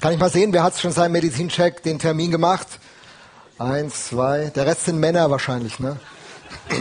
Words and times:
Kann 0.00 0.12
ich 0.12 0.20
mal 0.20 0.30
sehen, 0.30 0.52
wer 0.52 0.62
hat 0.62 0.78
schon 0.78 0.92
seinen 0.92 1.10
Medizincheck, 1.10 1.82
den 1.82 1.98
Termin 1.98 2.30
gemacht? 2.30 2.68
Eins, 3.58 4.06
zwei, 4.06 4.52
der 4.54 4.64
Rest 4.64 4.84
sind 4.84 5.00
Männer 5.00 5.28
wahrscheinlich, 5.28 5.80
ne? 5.80 5.98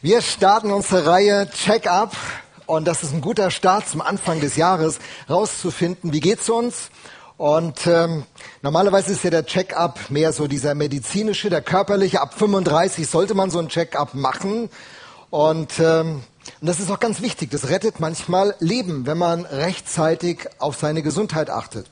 Wir 0.00 0.22
starten 0.22 0.72
unsere 0.72 1.04
Reihe 1.04 1.50
Check-up 1.50 2.16
und 2.64 2.88
das 2.88 3.02
ist 3.02 3.12
ein 3.12 3.20
guter 3.20 3.50
Start 3.50 3.86
zum 3.86 4.00
Anfang 4.00 4.40
des 4.40 4.56
Jahres, 4.56 4.98
rauszufinden, 5.28 6.14
wie 6.14 6.20
geht's 6.20 6.48
uns? 6.48 6.88
Und 7.36 7.86
ähm, 7.86 8.24
normalerweise 8.62 9.12
ist 9.12 9.22
ja 9.22 9.28
der 9.28 9.44
Check-up 9.44 10.08
mehr 10.08 10.32
so 10.32 10.46
dieser 10.46 10.74
medizinische, 10.74 11.50
der 11.50 11.60
körperliche. 11.60 12.22
Ab 12.22 12.32
35 12.32 13.06
sollte 13.06 13.34
man 13.34 13.50
so 13.50 13.58
einen 13.58 13.68
Check-up 13.68 14.14
machen. 14.14 14.70
Und 15.28 15.78
ähm, 15.80 16.22
und 16.60 16.66
das 16.66 16.78
ist 16.78 16.90
auch 16.90 17.00
ganz 17.00 17.22
wichtig. 17.22 17.50
Das 17.50 17.70
rettet 17.70 18.00
manchmal 18.00 18.54
Leben, 18.60 19.06
wenn 19.06 19.16
man 19.16 19.46
rechtzeitig 19.46 20.46
auf 20.58 20.76
seine 20.76 21.02
Gesundheit 21.02 21.48
achtet. 21.48 21.86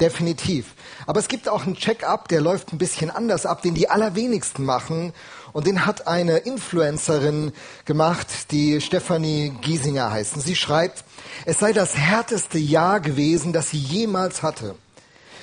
Definitiv. 0.00 0.74
Aber 1.06 1.18
es 1.18 1.28
gibt 1.28 1.48
auch 1.48 1.64
einen 1.64 1.74
Check-up, 1.74 2.28
der 2.28 2.40
läuft 2.40 2.72
ein 2.72 2.78
bisschen 2.78 3.10
anders 3.10 3.46
ab, 3.46 3.62
den 3.62 3.74
die 3.74 3.90
allerwenigsten 3.90 4.64
machen. 4.64 5.12
Und 5.52 5.66
den 5.66 5.86
hat 5.86 6.06
eine 6.06 6.38
Influencerin 6.38 7.52
gemacht, 7.84 8.52
die 8.52 8.80
Stefanie 8.80 9.52
Giesinger 9.60 10.10
heißt. 10.10 10.36
Und 10.36 10.42
sie 10.42 10.56
schreibt, 10.56 11.04
es 11.44 11.58
sei 11.58 11.72
das 11.72 11.96
härteste 11.96 12.58
Jahr 12.58 13.00
gewesen, 13.00 13.52
das 13.52 13.70
sie 13.70 13.78
jemals 13.78 14.42
hatte. 14.42 14.76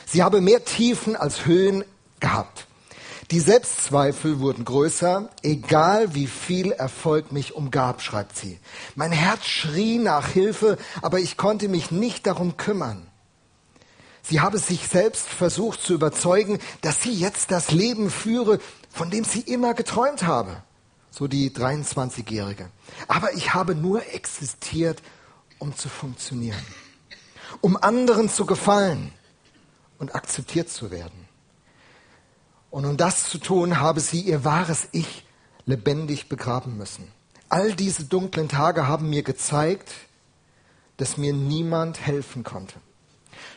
Sie 0.05 0.23
habe 0.23 0.41
mehr 0.41 0.63
Tiefen 0.63 1.15
als 1.15 1.45
Höhen 1.45 1.83
gehabt. 2.19 2.65
Die 3.31 3.39
Selbstzweifel 3.39 4.39
wurden 4.39 4.65
größer, 4.65 5.29
egal 5.43 6.15
wie 6.15 6.25
viel 6.25 6.71
Erfolg 6.71 7.31
mich 7.31 7.53
umgab, 7.53 8.01
schreibt 8.01 8.35
sie. 8.35 8.59
Mein 8.95 9.11
Herz 9.11 9.45
schrie 9.45 9.99
nach 9.99 10.29
Hilfe, 10.29 10.79
aber 11.03 11.19
ich 11.19 11.37
konnte 11.37 11.67
mich 11.67 11.91
nicht 11.91 12.25
darum 12.25 12.57
kümmern. 12.57 13.05
Sie 14.23 14.41
habe 14.41 14.57
sich 14.57 14.87
selbst 14.87 15.27
versucht 15.27 15.79
zu 15.79 15.93
überzeugen, 15.93 16.57
dass 16.81 17.03
sie 17.03 17.13
jetzt 17.13 17.51
das 17.51 17.69
Leben 17.69 18.09
führe, 18.09 18.57
von 18.89 19.11
dem 19.11 19.23
sie 19.23 19.41
immer 19.41 19.75
geträumt 19.75 20.23
habe. 20.23 20.63
So 21.11 21.27
die 21.27 21.51
23-Jährige. 21.51 22.71
Aber 23.07 23.33
ich 23.33 23.53
habe 23.53 23.75
nur 23.75 24.11
existiert, 24.11 25.03
um 25.59 25.75
zu 25.75 25.87
funktionieren. 25.87 26.65
Um 27.61 27.77
anderen 27.77 28.27
zu 28.27 28.47
gefallen 28.47 29.13
und 29.99 30.15
akzeptiert 30.15 30.69
zu 30.69 30.89
werden. 30.89 31.28
Und 32.71 32.85
um 32.85 32.97
das 32.97 33.29
zu 33.29 33.37
tun, 33.37 33.79
habe 33.79 33.99
sie 33.99 34.21
ihr 34.21 34.43
wahres 34.45 34.87
Ich 34.91 35.25
lebendig 35.65 36.29
begraben 36.29 36.77
müssen. 36.77 37.11
All 37.49 37.73
diese 37.73 38.03
dunklen 38.03 38.47
Tage 38.47 38.87
haben 38.87 39.09
mir 39.09 39.23
gezeigt, 39.23 39.91
dass 40.97 41.17
mir 41.17 41.33
niemand 41.33 42.05
helfen 42.05 42.43
konnte. 42.43 42.75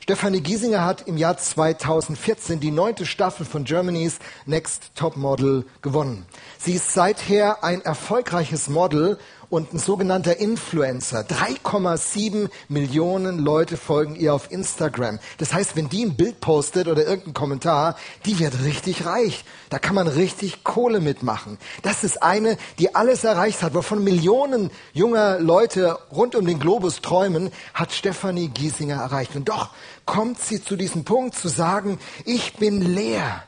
Stefanie 0.01 0.41
Giesinger 0.41 0.85
hat 0.85 1.07
im 1.07 1.17
Jahr 1.17 1.37
2014 1.37 2.59
die 2.59 2.71
neunte 2.71 3.07
Staffel 3.07 3.47
von 3.47 3.65
Germany's 3.65 4.19
Next 4.47 4.93
Top 4.95 5.17
Model 5.17 5.65
gewonnen. 5.81 6.27
Sie 6.59 6.73
ist 6.73 6.93
seither 6.93 7.63
ein 7.63 7.83
erfolgreiches 7.83 8.69
Model 8.69 9.19
und 9.53 9.75
ein 9.75 9.79
sogenannter 9.79 10.39
Influencer. 10.39 11.27
3,7 11.27 12.49
Millionen 12.69 13.39
Leute 13.39 13.77
folgen 13.77 14.17
ihr 14.17 14.33
auf 14.33 14.51
Instagram. 14.51 15.19
Das 15.37 15.53
heißt, 15.53 15.77
wenn 15.77 15.91
die 15.91 16.07
ein 16.07 16.17
Bild 16.17 16.41
postet 16.41 16.89
oder 16.89 17.03
irgendeinen 17.03 17.35
Kommentar, 17.35 17.97
die 18.25 18.39
wird 18.39 18.65
richtig 18.65 19.05
reich. 19.05 19.45
Da 19.69 19.79
kann 19.79 19.95
man 19.95 20.09
richtig 20.09 20.65
Kohle 20.65 21.01
mitmachen. 21.01 21.59
Das 21.83 22.03
ist 22.03 22.23
eine, 22.23 22.57
die 22.79 22.95
alles 22.95 23.25
erreicht 23.25 23.63
hat, 23.63 23.75
wovon 23.75 24.03
Millionen 24.03 24.71
junger 24.95 25.39
Leute 25.39 25.99
rund 26.11 26.35
um 26.35 26.47
den 26.47 26.59
Globus 26.59 27.03
träumen, 27.03 27.51
hat 27.75 27.93
Stefanie 27.93 28.49
Giesinger 28.49 29.03
erreicht. 29.03 29.37
Und 29.37 29.51
doch 29.51 29.69
kommt 30.07 30.41
sie 30.41 30.65
zu 30.65 30.77
diesem 30.77 31.05
Punkt 31.05 31.35
zu 31.35 31.49
sagen, 31.49 31.99
ich 32.25 32.55
bin 32.55 32.81
leer. 32.81 33.43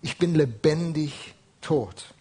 Ich 0.00 0.16
bin 0.16 0.34
lebendig 0.34 1.34
tot. 1.60 2.13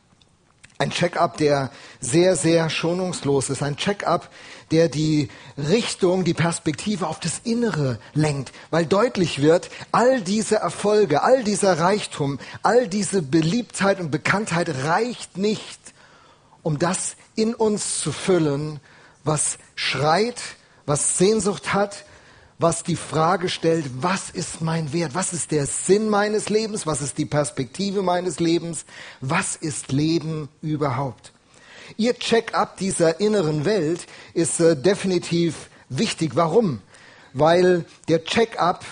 Ein 0.78 0.92
Check-up, 0.92 1.38
der 1.38 1.70
sehr, 2.00 2.36
sehr 2.36 2.70
schonungslos 2.70 3.50
ist. 3.50 3.62
Ein 3.62 3.78
Check-up, 3.78 4.30
der 4.72 4.90
die 4.90 5.30
Richtung, 5.58 6.24
die 6.24 6.34
Perspektive 6.34 7.08
auf 7.08 7.20
das 7.20 7.40
Innere 7.44 8.00
lenkt, 8.14 8.52
weil 8.72 8.86
deutlich 8.86 9.42
wird, 9.42 9.70
all 9.92 10.22
diese 10.22 10.56
Erfolge, 10.56 11.24
all 11.24 11.44
dieser 11.44 11.80
Reichtum, 11.80 12.40
all 12.64 12.88
diese 12.88 13.22
Beliebtheit 13.22 14.00
und 14.00 14.10
Bekanntheit 14.10 14.70
reicht 14.84 15.38
nicht, 15.38 15.80
um 16.64 16.80
das 16.80 17.16
in 17.36 17.54
uns 17.54 18.00
zu 18.00 18.12
füllen, 18.12 18.80
was 19.24 19.58
schreit, 19.76 20.42
was 20.86 21.18
Sehnsucht 21.18 21.74
hat, 21.74 22.04
was 22.60 22.84
die 22.84 22.96
Frage 22.96 23.50
stellt, 23.50 23.86
was 24.02 24.30
ist 24.30 24.62
mein 24.62 24.94
Wert? 24.94 25.16
Was 25.16 25.34
ist 25.34 25.52
der 25.52 25.66
Sinn 25.66 26.10
meines 26.10 26.50
Lebens? 26.50 26.86
Was 26.86 27.02
ist 27.02 27.18
die 27.18 27.26
Perspektive 27.26 28.02
meines 28.02 28.40
Lebens? 28.40 28.86
Was 29.22 29.56
ist 29.56 29.92
Leben 29.92 30.50
überhaupt? 30.62 31.32
Ihr 31.98 32.18
Check-up 32.18 32.78
dieser 32.78 33.20
inneren 33.20 33.66
Welt 33.66 34.08
ist 34.34 34.60
äh, 34.60 34.76
definitiv 34.76 35.70
wichtig. 35.90 36.36
Warum? 36.36 36.82
Weil 37.34 37.86
der 38.08 38.24
Check-up 38.24 38.86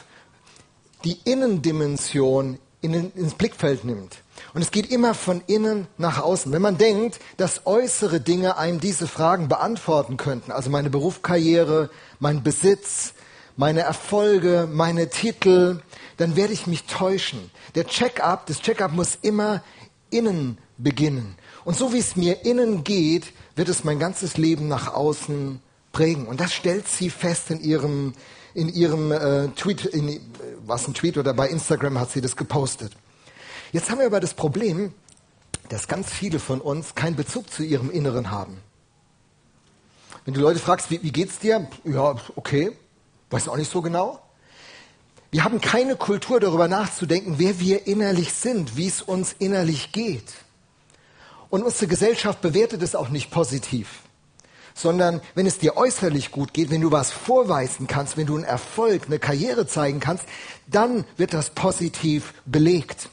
die 1.04 1.20
Innendimension 1.24 2.60
in, 2.82 3.12
ins 3.14 3.36
Blickfeld 3.36 3.86
nimmt. 3.86 4.18
Und 4.54 4.62
es 4.62 4.72
geht 4.72 4.92
immer 4.92 5.14
von 5.14 5.42
innen 5.48 5.88
nach 5.98 6.22
außen. 6.22 6.52
Wenn 6.52 6.62
man 6.62 6.78
denkt, 6.78 7.20
dass 7.38 7.66
äußere 7.66 8.20
Dinge 8.20 8.58
einem 8.58 8.80
diese 8.80 9.08
Fragen 9.08 9.48
beantworten 9.48 10.18
könnten, 10.18 10.52
also 10.52 10.70
meine 10.70 10.90
Berufskarriere, 10.90 11.90
mein 12.20 12.44
Besitz, 12.44 13.14
meine 13.62 13.82
Erfolge, 13.82 14.68
meine 14.72 15.12
Titel, 15.12 15.82
dann 16.18 16.36
werde 16.36 16.52
ich 16.52 16.66
mich 16.66 16.86
täuschen. 16.86 17.52
Der 17.76 17.86
Check-up, 17.86 18.48
das 18.48 18.60
Check-up 18.60 18.92
muss 18.92 19.20
immer 19.22 19.62
innen 20.10 20.58
beginnen. 20.80 21.36
Und 21.64 21.78
so 21.78 21.94
wie 21.94 22.00
es 22.00 22.16
mir 22.16 22.44
innen 22.44 22.84
geht, 22.84 23.34
wird 23.56 23.70
es 23.70 23.84
mein 23.84 24.00
ganzes 24.00 24.38
Leben 24.38 24.68
nach 24.68 24.92
außen 24.92 25.62
prägen. 25.92 26.26
Und 26.26 26.40
das 26.40 26.54
stellt 26.54 26.88
sie 26.88 27.12
fest 27.12 27.52
in 27.52 27.62
ihrem, 27.62 28.16
in 28.56 28.68
ihrem 28.68 29.12
äh, 29.12 29.50
Tweet, 29.50 29.86
in, 29.86 30.20
was 30.66 30.88
ein 30.88 30.96
Tweet 30.96 31.20
oder 31.20 31.36
bei 31.36 31.48
Instagram 31.48 32.00
hat 32.00 32.10
sie 32.10 32.22
das 32.22 32.36
gepostet. 32.36 32.94
Jetzt 33.74 33.92
haben 33.92 34.00
wir 34.00 34.08
aber 34.08 34.20
das 34.20 34.34
Problem, 34.34 34.92
dass 35.70 35.88
ganz 35.88 36.10
viele 36.10 36.40
von 36.40 36.62
uns 36.62 36.96
keinen 36.96 37.16
Bezug 37.16 37.54
zu 37.54 37.62
ihrem 37.62 37.92
Inneren 37.92 38.32
haben. 38.32 38.58
Wenn 40.26 40.34
du 40.34 40.42
Leute 40.42 40.58
fragst, 40.58 40.90
wie, 40.90 41.04
wie 41.04 41.12
geht's 41.12 41.38
dir? 41.38 41.68
Ja, 41.84 42.16
okay. 42.36 42.72
Weiß 43.31 43.47
auch 43.47 43.58
nicht 43.58 43.72
so 43.72 43.81
genau. 43.81 44.19
Wir 45.31 45.46
haben 45.46 45.62
keine 45.62 45.96
Kultur 45.96 46.42
darüber 46.42 46.68
nachzudenken, 46.68 47.36
wer 47.38 47.59
wir 47.59 47.88
innerlich 47.88 48.34
sind, 48.34 48.75
wie 48.75 48.88
es 48.88 49.02
uns 49.02 49.34
innerlich 49.40 49.94
geht. 49.94 50.34
Und 51.50 51.64
unsere 51.64 51.88
Gesellschaft 51.88 52.42
bewertet 52.42 52.81
es 52.84 52.96
auch 52.96 53.08
nicht 53.09 53.31
positiv, 53.31 54.02
sondern 54.74 55.22
wenn 55.34 55.46
es 55.46 55.58
dir 55.58 55.78
äußerlich 55.78 56.31
gut 56.31 56.53
geht, 56.53 56.69
wenn 56.69 56.81
du 56.81 56.92
was 56.92 57.12
vorweisen 57.12 57.88
kannst, 57.88 58.18
wenn 58.18 58.28
du 58.28 58.36
einen 58.36 58.44
Erfolg, 58.44 59.06
eine 59.08 59.19
Karriere 59.19 59.66
zeigen 59.66 60.02
kannst, 60.02 60.25
dann 60.68 61.06
wird 61.16 61.33
das 61.33 61.51
positiv 61.51 62.33
belegt. 62.45 63.10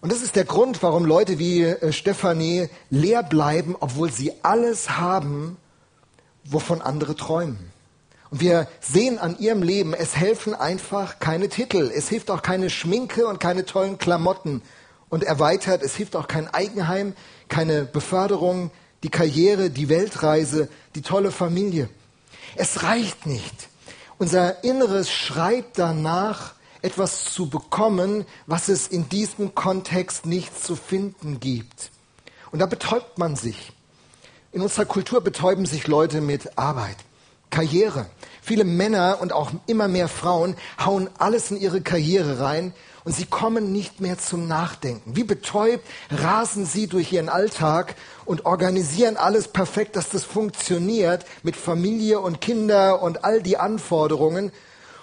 Und 0.00 0.10
das 0.10 0.22
ist 0.22 0.34
der 0.34 0.44
Grund, 0.44 0.82
warum 0.82 1.04
Leute 1.04 1.38
wie 1.38 1.62
äh, 1.62 1.92
Stefanie 1.92 2.68
leer 2.88 3.22
bleiben, 3.22 3.76
obwohl 3.78 4.10
sie 4.10 4.32
alles 4.42 4.98
haben, 4.98 5.56
wovon 6.44 6.80
andere 6.80 7.14
träumen. 7.14 7.70
Und 8.30 8.40
wir 8.40 8.68
sehen 8.80 9.18
an 9.18 9.38
ihrem 9.38 9.62
Leben, 9.62 9.92
es 9.92 10.16
helfen 10.16 10.54
einfach 10.54 11.18
keine 11.18 11.48
Titel. 11.48 11.90
Es 11.94 12.08
hilft 12.08 12.30
auch 12.30 12.42
keine 12.42 12.70
Schminke 12.70 13.26
und 13.26 13.40
keine 13.40 13.64
tollen 13.64 13.98
Klamotten. 13.98 14.62
Und 15.08 15.24
erweitert, 15.24 15.82
es 15.82 15.96
hilft 15.96 16.14
auch 16.14 16.28
kein 16.28 16.46
Eigenheim, 16.48 17.14
keine 17.48 17.84
Beförderung, 17.84 18.70
die 19.02 19.08
Karriere, 19.08 19.70
die 19.70 19.88
Weltreise, 19.88 20.68
die 20.94 21.02
tolle 21.02 21.32
Familie. 21.32 21.88
Es 22.54 22.84
reicht 22.84 23.26
nicht. 23.26 23.68
Unser 24.18 24.62
Inneres 24.62 25.10
schreit 25.10 25.64
danach, 25.74 26.54
etwas 26.82 27.24
zu 27.32 27.50
bekommen, 27.50 28.24
was 28.46 28.68
es 28.68 28.86
in 28.86 29.08
diesem 29.08 29.54
Kontext 29.54 30.26
nicht 30.26 30.62
zu 30.62 30.76
finden 30.76 31.40
gibt. 31.40 31.90
Und 32.52 32.60
da 32.60 32.66
betäubt 32.66 33.18
man 33.18 33.36
sich. 33.36 33.72
In 34.52 34.62
unserer 34.62 34.84
Kultur 34.84 35.20
betäuben 35.20 35.66
sich 35.66 35.86
Leute 35.86 36.20
mit 36.20 36.58
Arbeit. 36.58 36.96
Karriere. 37.50 38.06
Viele 38.42 38.64
Männer 38.64 39.18
und 39.20 39.32
auch 39.32 39.50
immer 39.66 39.88
mehr 39.88 40.08
Frauen 40.08 40.56
hauen 40.84 41.10
alles 41.18 41.50
in 41.50 41.56
ihre 41.58 41.80
Karriere 41.80 42.40
rein 42.40 42.72
und 43.04 43.14
sie 43.14 43.24
kommen 43.24 43.72
nicht 43.72 44.00
mehr 44.00 44.18
zum 44.18 44.46
Nachdenken. 44.46 45.16
Wie 45.16 45.24
betäubt 45.24 45.84
rasen 46.10 46.66
sie 46.66 46.86
durch 46.86 47.12
ihren 47.12 47.28
Alltag 47.28 47.94
und 48.24 48.46
organisieren 48.46 49.16
alles 49.16 49.48
perfekt, 49.48 49.96
dass 49.96 50.10
das 50.10 50.24
funktioniert 50.24 51.24
mit 51.42 51.56
Familie 51.56 52.20
und 52.20 52.40
Kinder 52.40 53.02
und 53.02 53.24
all 53.24 53.42
die 53.42 53.56
Anforderungen. 53.56 54.52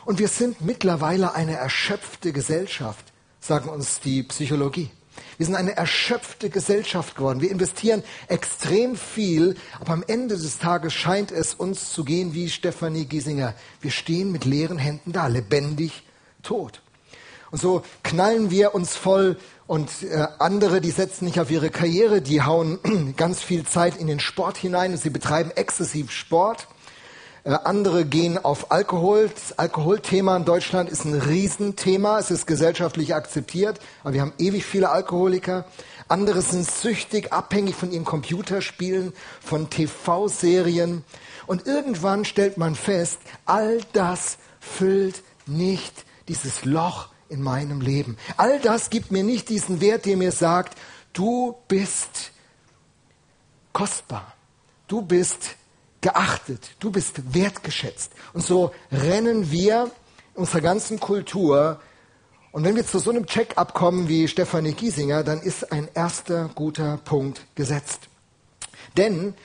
Und 0.05 0.19
wir 0.19 0.27
sind 0.27 0.61
mittlerweile 0.61 1.35
eine 1.35 1.57
erschöpfte 1.57 2.31
Gesellschaft, 2.31 3.05
sagen 3.39 3.69
uns 3.69 3.99
die 3.99 4.23
Psychologie. 4.23 4.89
Wir 5.37 5.45
sind 5.45 5.55
eine 5.55 5.77
erschöpfte 5.77 6.49
Gesellschaft 6.49 7.15
geworden. 7.15 7.41
Wir 7.41 7.51
investieren 7.51 8.03
extrem 8.27 8.95
viel, 8.95 9.55
aber 9.79 9.93
am 9.93 10.03
Ende 10.07 10.35
des 10.35 10.57
Tages 10.57 10.93
scheint 10.93 11.31
es 11.31 11.53
uns 11.53 11.91
zu 11.93 12.03
gehen 12.03 12.33
wie 12.33 12.49
Stefanie 12.49 13.05
Giesinger. 13.05 13.53
Wir 13.79 13.91
stehen 13.91 14.31
mit 14.31 14.45
leeren 14.45 14.79
Händen 14.79 15.11
da, 15.11 15.27
lebendig 15.27 16.03
tot. 16.41 16.81
Und 17.51 17.61
so 17.61 17.83
knallen 18.03 18.49
wir 18.49 18.73
uns 18.73 18.95
voll 18.95 19.37
und 19.67 19.89
äh, 20.03 20.27
andere, 20.39 20.81
die 20.81 20.91
setzen 20.91 21.25
nicht 21.25 21.39
auf 21.39 21.51
ihre 21.51 21.69
Karriere, 21.69 22.21
die 22.21 22.41
hauen 22.41 22.79
ganz 23.17 23.41
viel 23.41 23.65
Zeit 23.65 23.95
in 23.97 24.07
den 24.07 24.19
Sport 24.19 24.57
hinein 24.57 24.91
und 24.91 24.97
sie 24.97 25.09
betreiben 25.09 25.51
exzessiv 25.51 26.11
Sport. 26.11 26.67
Äh, 27.47 27.59
andere 27.63 28.03
gehen 28.03 28.37
auf 28.37 28.71
Alkohol. 28.71 29.29
Das 29.33 29.57
Alkoholthema 29.57 30.35
in 30.35 30.43
Deutschland 30.43 30.89
ist 30.89 31.05
ein 31.05 31.13
Riesenthema. 31.13 32.19
Es 32.19 32.29
ist 32.29 32.45
gesellschaftlich 32.45 33.15
akzeptiert, 33.15 33.79
aber 34.03 34.13
wir 34.13 34.21
haben 34.21 34.33
ewig 34.37 34.65
viele 34.65 34.89
Alkoholiker. 34.89 35.63
Andere 36.09 36.41
sind 36.41 36.69
süchtig, 36.69 37.31
abhängig 37.31 37.75
von 37.75 37.91
ihren 37.91 38.03
Computerspielen, 38.03 39.13
von 39.39 39.69
TV-Serien. 39.69 41.05
Und 41.45 41.65
irgendwann 41.65 42.25
stellt 42.25 42.57
man 42.57 42.75
fest, 42.75 43.19
all 43.45 43.79
das 43.93 44.39
füllt 44.59 45.23
nicht 45.45 46.05
dieses 46.27 46.65
Loch 46.65 47.07
in 47.29 47.41
meinem 47.41 47.79
Leben. 47.79 48.17
All 48.35 48.59
das 48.59 48.89
gibt 48.89 49.11
mir 49.11 49.23
nicht 49.23 49.47
diesen 49.47 49.79
Wert, 49.79 50.05
der 50.05 50.17
mir 50.17 50.33
sagt, 50.33 50.77
du 51.13 51.55
bist 51.69 52.31
kostbar. 53.71 54.33
Du 54.89 55.01
bist 55.01 55.55
geachtet. 56.01 56.75
Du 56.79 56.91
bist 56.91 57.33
wertgeschätzt. 57.33 58.11
Und 58.33 58.43
so 58.43 58.71
rennen 58.91 59.51
wir 59.51 59.91
unserer 60.35 60.61
ganzen 60.61 60.99
Kultur 60.99 61.79
und 62.57 62.63
wenn 62.63 62.75
wir 62.75 62.87
zu 62.87 62.97
so 62.97 63.11
einem 63.11 63.27
Check-up 63.27 63.75
kommen 63.75 64.07
wie 64.07 64.27
Stefanie 64.27 64.73
Giesinger, 64.73 65.23
dann 65.23 65.41
ist 65.41 65.71
ein 65.71 65.87
erster 65.93 66.49
guter 66.55 66.97
Punkt 66.97 67.45
gesetzt. 67.53 68.09
Denn 68.97 69.35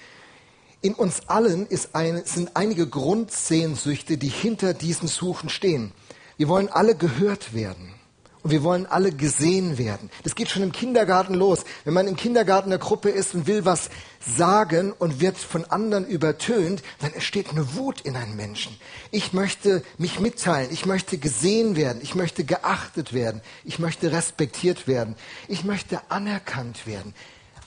in 0.81 0.95
uns 0.95 1.29
allen 1.29 1.69
ein, 1.93 2.23
sind 2.25 2.57
einige 2.57 2.87
Grundsehnsüchte, 2.87 4.17
die 4.17 4.29
hinter 4.29 4.73
diesem 4.73 5.09
Suchen 5.09 5.51
stehen. 5.51 5.93
Wir 6.39 6.49
wollen 6.49 6.71
alle 6.71 6.97
gehört 6.97 7.53
werden. 7.53 7.95
Und 8.43 8.51
wir 8.51 8.65
wollen 8.65 8.87
alle 8.87 9.13
gesehen 9.13 9.79
werden. 9.79 10.11
Das 10.25 10.35
geht 10.35 10.51
schon 10.51 10.63
im 10.63 10.73
Kindergarten 10.73 11.35
los. 11.35 11.65
Wenn 11.85 11.95
man 11.95 12.09
im 12.09 12.17
Kindergarten 12.17 12.71
der 12.71 12.81
Gruppe 12.81 13.09
ist 13.09 13.35
und 13.35 13.47
will 13.47 13.65
was 13.65 13.89
sagen 14.37 14.93
und 14.93 15.21
wird 15.21 15.39
von 15.39 15.65
anderen 15.67 16.07
übertönt, 16.07 16.83
dann 17.01 17.13
entsteht 17.13 17.51
eine 17.51 17.75
Wut 17.75 18.01
in 18.01 18.17
einem 18.17 18.37
Menschen. 18.37 18.77
Ich 19.11 19.33
möchte 19.33 19.85
mich 19.97 20.19
mitteilen. 20.19 20.71
Ich 20.73 20.87
möchte 20.87 21.19
gesehen 21.19 21.77
werden. 21.77 22.01
Ich 22.03 22.15
möchte 22.15 22.43
geachtet 22.45 23.13
werden. 23.13 23.43
Ich 23.65 23.79
möchte 23.79 24.11
respektiert 24.11 24.89
werden. 24.89 25.15
Ich 25.47 25.65
möchte 25.65 26.01
anerkannt 26.11 26.87
werden 26.87 27.15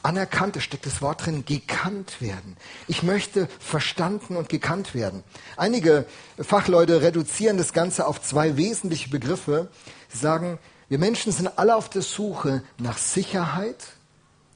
anerkannt, 0.05 0.55
es 0.55 0.63
steckt 0.63 0.85
das 0.85 1.01
Wort 1.01 1.25
drin, 1.25 1.43
gekannt 1.45 2.21
werden. 2.21 2.55
Ich 2.87 3.03
möchte 3.03 3.49
verstanden 3.59 4.37
und 4.37 4.47
gekannt 4.47 4.93
werden. 4.93 5.23
Einige 5.57 6.05
Fachleute 6.39 7.01
reduzieren 7.01 7.57
das 7.57 7.73
Ganze 7.73 8.07
auf 8.07 8.21
zwei 8.21 8.55
wesentliche 8.55 9.09
Begriffe. 9.09 9.69
Sie 10.09 10.19
sagen, 10.19 10.59
wir 10.87 10.99
Menschen 10.99 11.31
sind 11.31 11.57
alle 11.57 11.75
auf 11.75 11.89
der 11.89 12.03
Suche 12.03 12.63
nach 12.77 12.97
Sicherheit 12.97 13.87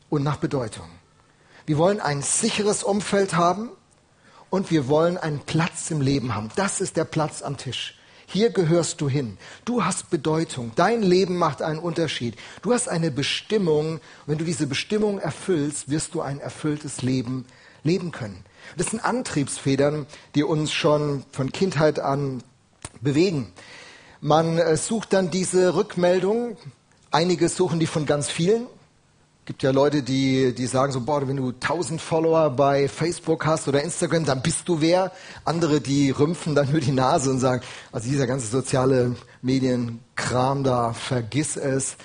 und 0.10 0.24
nach 0.24 0.38
Bedeutung. 0.38 0.88
Wir 1.66 1.78
wollen 1.78 2.00
ein 2.00 2.22
sicheres 2.22 2.84
Umfeld 2.84 3.36
haben 3.36 3.70
und 4.50 4.72
wir 4.72 4.88
wollen 4.88 5.18
einen 5.18 5.40
Platz 5.40 5.92
im 5.92 6.02
Leben 6.02 6.36
haben. 6.36 6.50
Das 6.56 6.82
ist 6.82 6.98
der 6.98 7.06
Platz 7.06 7.42
am 7.42 7.58
Tisch. 7.58 7.99
Hier 8.32 8.52
gehörst 8.52 9.02
du 9.02 9.10
hin. 9.10 9.40
Du 9.66 9.84
hast 9.84 10.12
Bedeutung. 10.12 10.72
Dein 10.76 11.02
Leben 11.02 11.36
macht 11.36 11.64
einen 11.64 11.80
Unterschied. 11.80 12.36
Du 12.62 12.74
hast 12.74 12.88
eine 12.88 13.10
Bestimmung. 13.10 14.00
Wenn 14.28 14.38
du 14.38 14.46
diese 14.46 14.68
Bestimmung 14.68 15.18
erfüllst, 15.18 15.90
wirst 15.90 16.14
du 16.14 16.22
ein 16.22 16.40
erfülltes 16.40 17.02
Leben 17.02 17.46
leben 17.84 18.12
können. 18.12 18.46
Das 18.78 18.92
sind 18.92 19.04
Antriebsfedern, 19.04 20.06
die 20.36 20.44
uns 20.44 20.72
schon 20.72 21.24
von 21.32 21.52
Kindheit 21.52 22.00
an 22.00 22.44
bewegen. 23.02 23.52
Man 24.22 24.60
äh, 24.60 24.78
sucht 24.78 25.14
dann 25.14 25.32
diese 25.32 25.74
Rückmeldung. 25.74 26.56
Einige 27.10 27.50
suchen 27.50 27.80
die 27.80 27.88
von 27.88 28.06
ganz 28.06 28.30
vielen 28.30 28.68
gibt 29.50 29.64
ja 29.64 29.72
Leute, 29.72 30.04
die, 30.04 30.54
die 30.54 30.68
sagen 30.68 30.92
so, 30.92 31.02
boah, 31.02 31.28
wenn 31.28 31.38
du 31.38 31.48
1000 31.50 32.00
Follower 32.00 32.52
bei 32.52 32.88
Facebook 32.88 33.48
hast 33.48 33.68
oder 33.68 33.82
Instagram, 33.82 34.24
dann 34.24 34.44
bist 34.44 34.70
du 34.70 34.80
wer. 34.80 35.12
Andere, 35.44 35.82
die 35.82 36.12
rümpfen 36.12 36.54
dann 36.54 36.70
nur 36.70 36.82
die 36.82 36.92
Nase 36.92 37.32
und 37.32 37.40
sagen, 37.40 37.64
also 37.92 38.08
dieser 38.08 38.28
ganze 38.28 38.46
soziale 38.46 39.16
Medienkram 39.42 40.64
da, 40.64 40.94
vergiss 40.94 41.58
es. 41.58 41.98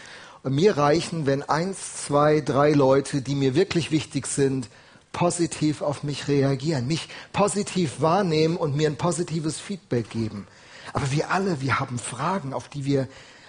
Und 0.43 0.55
mir 0.55 0.79
reichen, 0.79 1.27
wenn 1.27 1.43
eins, 1.43 2.07
zwei, 2.07 2.41
drei 2.41 2.73
Leute, 2.73 3.21
die 3.21 3.35
mir 3.35 3.55
wirklich 3.55 3.91
wichtig 3.91 4.27
sind, 4.27 4.71
positiv 5.13 5.83
auf 5.83 6.03
mich 6.03 6.29
reagieren, 6.29 6.87
mich 6.87 7.11
positiv 7.35 8.01
wahrnehmen 8.01 8.57
und 8.57 8.75
mir 8.75 8.89
ein 8.89 8.97
positives 8.97 9.61
Feedback 9.61 10.09
geben. 10.09 10.47
Aber 10.95 11.13
wir 11.13 11.31
alle, 11.31 11.61
wir 11.61 11.79
haben 11.79 11.99
Fragen, 11.99 12.55
auf 12.55 12.71
die 12.71 12.87
wir 12.87 13.07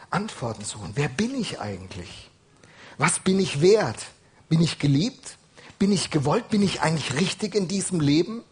Antworten 0.09 0.65
suchen. 0.65 0.91
Wer 0.95 1.07
bin 1.07 1.33
ich 1.33 1.62
eigentlich? 1.62 2.25
Was 2.97 3.19
bin 3.19 3.39
ich 3.39 3.62
wert? 3.62 3.97
Bin 4.50 4.62
ich 4.62 4.80
geliebt? 4.80 5.38
Bin 5.80 5.92
ich 5.92 6.12
gewollt? 6.12 6.50
Bin 6.50 6.62
ich 6.62 6.81
eigentlich 6.81 7.19
richtig 7.19 7.56
in 7.56 7.68
diesem 7.68 8.00
Leben? 8.00 8.44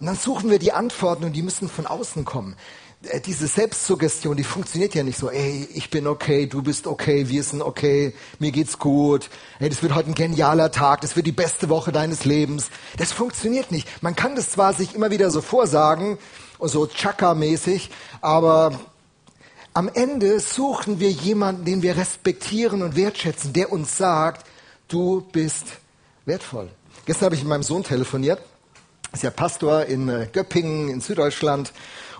Und 0.00 0.06
dann 0.06 0.16
suchen 0.16 0.50
wir 0.50 0.58
die 0.58 0.72
Antworten 0.72 1.24
und 1.24 1.32
die 1.32 1.42
müssen 1.42 1.68
von 1.68 1.86
außen 1.86 2.24
kommen. 2.24 2.56
Äh, 3.04 3.20
diese 3.20 3.46
Selbstsuggestion, 3.46 4.36
die 4.36 4.44
funktioniert 4.44 4.94
ja 4.94 5.02
nicht 5.02 5.18
so, 5.18 5.30
ey, 5.30 5.68
ich 5.74 5.90
bin 5.90 6.06
okay, 6.06 6.46
du 6.46 6.62
bist 6.62 6.86
okay, 6.86 7.28
wir 7.28 7.42
sind 7.42 7.62
okay, 7.62 8.12
mir 8.38 8.52
geht's 8.52 8.78
gut, 8.78 9.30
ey, 9.58 9.68
das 9.68 9.82
wird 9.82 9.94
heute 9.94 10.10
ein 10.10 10.14
genialer 10.14 10.70
Tag, 10.70 11.00
das 11.00 11.16
wird 11.16 11.26
die 11.26 11.32
beste 11.32 11.68
Woche 11.68 11.92
deines 11.92 12.24
Lebens. 12.24 12.70
Das 12.96 13.12
funktioniert 13.12 13.70
nicht. 13.70 14.02
Man 14.02 14.16
kann 14.16 14.36
das 14.36 14.50
zwar 14.50 14.74
sich 14.74 14.94
immer 14.94 15.10
wieder 15.10 15.30
so 15.30 15.40
vorsagen, 15.40 16.18
so 16.60 16.86
Chaka-mäßig, 16.86 17.90
aber 18.20 18.78
am 19.74 19.88
Ende 19.88 20.40
suchen 20.40 21.00
wir 21.00 21.10
jemanden, 21.10 21.64
den 21.64 21.82
wir 21.82 21.96
respektieren 21.96 22.82
und 22.82 22.96
wertschätzen, 22.96 23.52
der 23.52 23.72
uns 23.72 23.96
sagt, 23.96 24.46
du 24.88 25.22
bist 25.32 25.66
wertvoll. 26.26 26.68
Gestern 27.06 27.26
habe 27.26 27.34
ich 27.34 27.42
mit 27.42 27.48
meinem 27.48 27.62
Sohn 27.62 27.82
telefoniert. 27.82 28.40
Ist 29.12 29.22
ja 29.22 29.30
Pastor 29.30 29.86
in 29.86 30.08
äh, 30.08 30.28
Göppingen 30.32 30.88
in 30.88 31.00
Süddeutschland. 31.00 31.72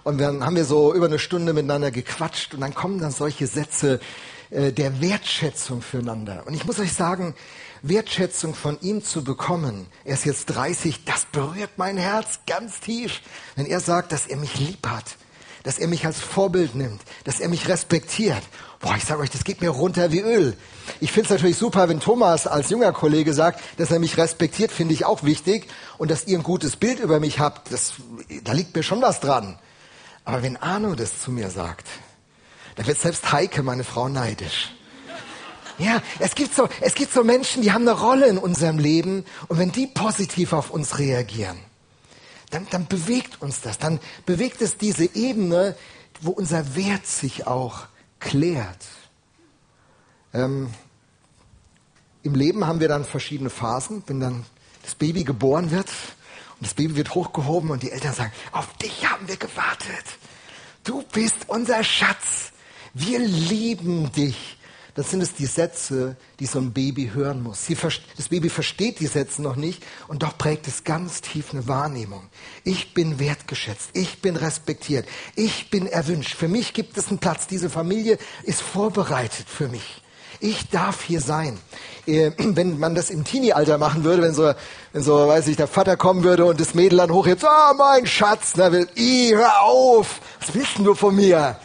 Und 0.04 0.18
dann 0.18 0.44
haben 0.44 0.56
wir 0.56 0.64
so 0.64 0.92
über 0.94 1.06
eine 1.06 1.18
Stunde 1.18 1.52
miteinander 1.52 1.90
gequatscht 1.90 2.54
und 2.54 2.60
dann 2.60 2.74
kommen 2.74 2.98
dann 2.98 3.12
solche 3.12 3.46
Sätze 3.46 4.00
äh, 4.50 4.72
der 4.72 5.00
Wertschätzung 5.00 5.80
füreinander. 5.80 6.44
Und 6.46 6.54
ich 6.54 6.66
muss 6.66 6.80
euch 6.80 6.92
sagen, 6.92 7.34
Wertschätzung 7.82 8.54
von 8.54 8.78
ihm 8.80 9.04
zu 9.04 9.24
bekommen, 9.24 9.86
er 10.04 10.14
ist 10.14 10.24
jetzt 10.24 10.46
30, 10.46 11.04
das 11.04 11.26
berührt 11.26 11.70
mein 11.76 11.96
Herz 11.96 12.40
ganz 12.46 12.80
tief, 12.80 13.20
wenn 13.56 13.66
er 13.66 13.80
sagt, 13.80 14.12
dass 14.12 14.26
er 14.26 14.36
mich 14.36 14.58
lieb 14.58 14.86
hat, 14.86 15.16
dass 15.62 15.78
er 15.78 15.88
mich 15.88 16.06
als 16.06 16.20
Vorbild 16.20 16.74
nimmt, 16.74 17.00
dass 17.24 17.40
er 17.40 17.48
mich 17.48 17.68
respektiert. 17.68 18.42
Boah, 18.80 18.96
ich 18.96 19.04
sage 19.04 19.20
euch, 19.20 19.30
das 19.30 19.44
geht 19.44 19.60
mir 19.60 19.70
runter 19.70 20.10
wie 20.10 20.20
Öl. 20.20 20.56
Ich 21.00 21.12
finde 21.12 21.26
es 21.26 21.30
natürlich 21.30 21.56
super, 21.56 21.88
wenn 21.88 22.00
Thomas 22.00 22.46
als 22.46 22.70
junger 22.70 22.92
Kollege 22.92 23.32
sagt, 23.32 23.60
dass 23.78 23.90
er 23.90 24.00
mich 24.00 24.16
respektiert, 24.16 24.72
finde 24.72 24.94
ich 24.94 25.04
auch 25.04 25.22
wichtig. 25.22 25.68
Und 25.98 26.10
dass 26.10 26.26
ihr 26.26 26.38
ein 26.38 26.42
gutes 26.42 26.76
Bild 26.76 26.98
über 26.98 27.20
mich 27.20 27.38
habt, 27.38 27.72
das, 27.72 27.94
da 28.42 28.52
liegt 28.52 28.74
mir 28.74 28.82
schon 28.82 29.00
was 29.02 29.20
dran. 29.20 29.58
Aber 30.24 30.42
wenn 30.42 30.56
Arno 30.56 30.94
das 30.94 31.20
zu 31.20 31.30
mir 31.30 31.50
sagt, 31.50 31.86
dann 32.74 32.86
wird 32.86 33.00
selbst 33.00 33.32
Heike, 33.32 33.62
meine 33.62 33.84
Frau, 33.84 34.08
neidisch. 34.08 34.72
Ja, 35.78 36.02
es 36.18 36.34
gibt 36.34 36.54
so, 36.54 36.68
es 36.80 36.94
gibt 36.94 37.12
so 37.12 37.24
Menschen, 37.24 37.62
die 37.62 37.72
haben 37.72 37.88
eine 37.88 37.98
Rolle 37.98 38.26
in 38.26 38.38
unserem 38.38 38.78
Leben. 38.78 39.24
Und 39.48 39.58
wenn 39.58 39.72
die 39.72 39.86
positiv 39.86 40.52
auf 40.52 40.70
uns 40.70 40.98
reagieren, 40.98 41.58
dann, 42.52 42.66
dann 42.70 42.86
bewegt 42.86 43.40
uns 43.42 43.60
das, 43.62 43.78
dann 43.78 43.98
bewegt 44.26 44.62
es 44.62 44.76
diese 44.76 45.04
Ebene, 45.16 45.74
wo 46.20 46.30
unser 46.30 46.76
Wert 46.76 47.06
sich 47.06 47.46
auch 47.46 47.86
klärt. 48.20 48.86
Ähm, 50.32 50.72
Im 52.22 52.34
Leben 52.34 52.66
haben 52.66 52.80
wir 52.80 52.88
dann 52.88 53.04
verschiedene 53.04 53.50
Phasen, 53.50 54.02
wenn 54.06 54.20
dann 54.20 54.44
das 54.82 54.94
Baby 54.94 55.24
geboren 55.24 55.70
wird 55.70 55.88
und 55.88 56.66
das 56.66 56.74
Baby 56.74 56.96
wird 56.96 57.14
hochgehoben 57.14 57.70
und 57.70 57.82
die 57.82 57.90
Eltern 57.90 58.14
sagen, 58.14 58.32
auf 58.52 58.72
dich 58.76 59.10
haben 59.10 59.26
wir 59.26 59.36
gewartet. 59.36 60.04
Du 60.84 61.02
bist 61.12 61.48
unser 61.48 61.82
Schatz. 61.82 62.52
Wir 62.92 63.18
lieben 63.18 64.12
dich. 64.12 64.58
Dann 64.94 65.04
sind 65.04 65.22
es 65.22 65.34
die 65.34 65.46
Sätze, 65.46 66.16
die 66.38 66.46
so 66.46 66.58
ein 66.58 66.72
Baby 66.72 67.10
hören 67.14 67.42
muss. 67.42 67.66
Sie, 67.66 67.76
das 68.16 68.28
Baby 68.28 68.50
versteht 68.50 69.00
die 69.00 69.06
Sätze 69.06 69.40
noch 69.40 69.56
nicht 69.56 69.82
und 70.08 70.22
doch 70.22 70.36
prägt 70.36 70.68
es 70.68 70.84
ganz 70.84 71.22
tief 71.22 71.52
eine 71.52 71.66
Wahrnehmung. 71.66 72.28
Ich 72.64 72.92
bin 72.92 73.18
wertgeschätzt, 73.18 73.90
ich 73.94 74.20
bin 74.20 74.36
respektiert, 74.36 75.06
ich 75.34 75.70
bin 75.70 75.86
erwünscht. 75.86 76.34
Für 76.34 76.48
mich 76.48 76.74
gibt 76.74 76.98
es 76.98 77.08
einen 77.08 77.18
Platz. 77.18 77.46
Diese 77.46 77.70
Familie 77.70 78.18
ist 78.44 78.60
vorbereitet 78.60 79.46
für 79.48 79.68
mich. 79.68 80.02
Ich 80.40 80.68
darf 80.70 81.02
hier 81.02 81.20
sein. 81.20 81.58
Äh, 82.06 82.32
wenn 82.38 82.78
man 82.78 82.94
das 82.94 83.08
im 83.10 83.24
Teenie-Alter 83.24 83.78
machen 83.78 84.04
würde, 84.04 84.22
wenn 84.22 84.34
so, 84.34 84.52
wenn 84.92 85.02
so, 85.02 85.28
weiß 85.28 85.48
ich, 85.48 85.56
der 85.56 85.68
Vater 85.68 85.96
kommen 85.96 86.22
würde 86.24 86.44
und 86.44 86.60
das 86.60 86.74
Mädel 86.74 86.98
dann 86.98 87.12
hochhebt, 87.12 87.44
ah, 87.44 87.70
oh, 87.70 87.76
mein 87.78 88.06
Schatz, 88.06 88.54
na, 88.56 88.72
will, 88.72 88.88
hör 88.96 89.62
auf, 89.62 90.20
was 90.40 90.54
willst 90.54 90.78
du 90.78 90.94
von 90.94 91.16
mir? 91.16 91.56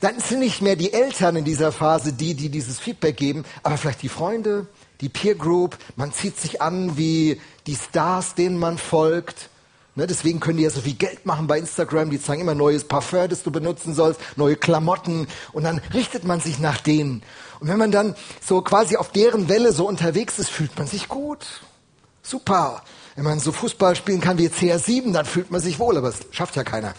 Dann 0.00 0.20
sind 0.20 0.40
nicht 0.40 0.62
mehr 0.62 0.76
die 0.76 0.92
Eltern 0.92 1.36
in 1.36 1.44
dieser 1.44 1.72
Phase 1.72 2.12
die, 2.12 2.34
die 2.34 2.50
dieses 2.50 2.78
Feedback 2.78 3.16
geben, 3.16 3.44
aber 3.62 3.76
vielleicht 3.76 4.02
die 4.02 4.08
Freunde, 4.08 4.66
die 5.00 5.08
Peer 5.08 5.34
Group, 5.34 5.76
man 5.96 6.12
zieht 6.12 6.38
sich 6.38 6.62
an 6.62 6.96
wie 6.96 7.40
die 7.66 7.76
Stars, 7.76 8.34
denen 8.34 8.58
man 8.58 8.78
folgt. 8.78 9.48
Ne, 9.98 10.06
deswegen 10.06 10.38
können 10.38 10.58
die 10.58 10.62
ja 10.62 10.70
so 10.70 10.80
viel 10.80 10.94
Geld 10.94 11.26
machen 11.26 11.48
bei 11.48 11.58
Instagram. 11.58 12.10
Die 12.10 12.22
zeigen 12.22 12.42
immer 12.42 12.54
neues 12.54 12.84
Parfum, 12.84 13.28
das 13.28 13.42
du 13.42 13.50
benutzen 13.50 13.96
sollst, 13.96 14.20
neue 14.36 14.54
Klamotten. 14.54 15.26
Und 15.52 15.64
dann 15.64 15.80
richtet 15.92 16.22
man 16.22 16.40
sich 16.40 16.60
nach 16.60 16.78
denen. 16.78 17.24
Und 17.58 17.66
wenn 17.66 17.78
man 17.78 17.90
dann 17.90 18.14
so 18.46 18.62
quasi 18.62 18.96
auf 18.96 19.10
deren 19.10 19.48
Welle 19.48 19.72
so 19.72 19.88
unterwegs 19.88 20.38
ist, 20.38 20.50
fühlt 20.50 20.78
man 20.78 20.86
sich 20.86 21.08
gut. 21.08 21.44
Super. 22.22 22.84
Wenn 23.16 23.24
man 23.24 23.40
so 23.40 23.50
Fußball 23.50 23.96
spielen 23.96 24.20
kann 24.20 24.38
wie 24.38 24.46
CR7, 24.46 25.12
dann 25.12 25.26
fühlt 25.26 25.50
man 25.50 25.60
sich 25.60 25.80
wohl, 25.80 25.96
aber 25.96 26.10
das 26.10 26.20
schafft 26.30 26.54
ja 26.54 26.62
keiner. 26.62 26.94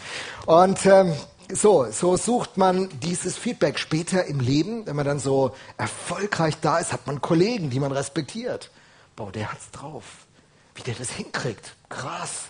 Und 0.46 0.86
ähm, 0.86 1.14
so, 1.52 1.90
so 1.92 2.16
sucht 2.16 2.58
man 2.58 2.90
dieses 3.00 3.38
Feedback 3.38 3.80
später 3.80 4.26
im 4.26 4.40
Leben, 4.40 4.86
wenn 4.86 4.96
man 4.96 5.06
dann 5.06 5.20
so 5.20 5.56
erfolgreich 5.78 6.56
da 6.62 6.78
ist, 6.78 6.94
hat 6.94 7.08
man 7.08 7.22
Kollegen, 7.22 7.70
die 7.70 7.80
man 7.80 7.92
respektiert. 7.92 8.70
Boah, 9.16 9.32
der 9.32 9.52
hat's 9.52 9.72
drauf. 9.72 10.04
Wie 10.76 10.84
der 10.84 10.96
das 10.96 11.10
hinkriegt. 11.10 11.76
Krass. 11.90 12.50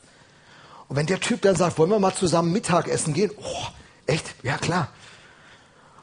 Und 0.88 0.96
wenn 0.96 1.06
der 1.06 1.20
Typ 1.20 1.41
dann 1.41 1.56
sagt, 1.56 1.77
wollen 1.77 1.91
wir 1.91 2.00
mal 2.00 2.13
zusammen 2.13 2.51
Mittagessen 2.51 3.13
gehen? 3.13 3.32
Oh, 3.38 3.65
echt? 4.06 4.36
Ja, 4.44 4.58
klar. 4.58 4.89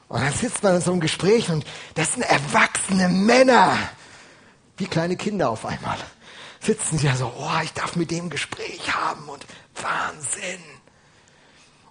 Und 0.08 0.20
dann 0.20 0.32
sitzt 0.32 0.62
man 0.62 0.76
in 0.76 0.80
so 0.80 0.92
einem 0.92 1.00
Gespräch 1.00 1.50
und 1.50 1.66
das 1.94 2.14
sind 2.14 2.22
erwachsene 2.22 3.08
Männer. 3.08 3.76
Wie 4.76 4.86
kleine 4.86 5.16
Kinder 5.16 5.50
auf 5.50 5.66
einmal. 5.66 5.98
Sitzen 6.60 6.98
sie 6.98 7.06
ja 7.06 7.16
so, 7.16 7.32
oh, 7.36 7.60
ich 7.62 7.72
darf 7.72 7.96
mit 7.96 8.10
dem 8.10 8.30
Gespräch 8.30 8.94
haben 8.94 9.28
und 9.28 9.44
Wahnsinn. 9.74 10.60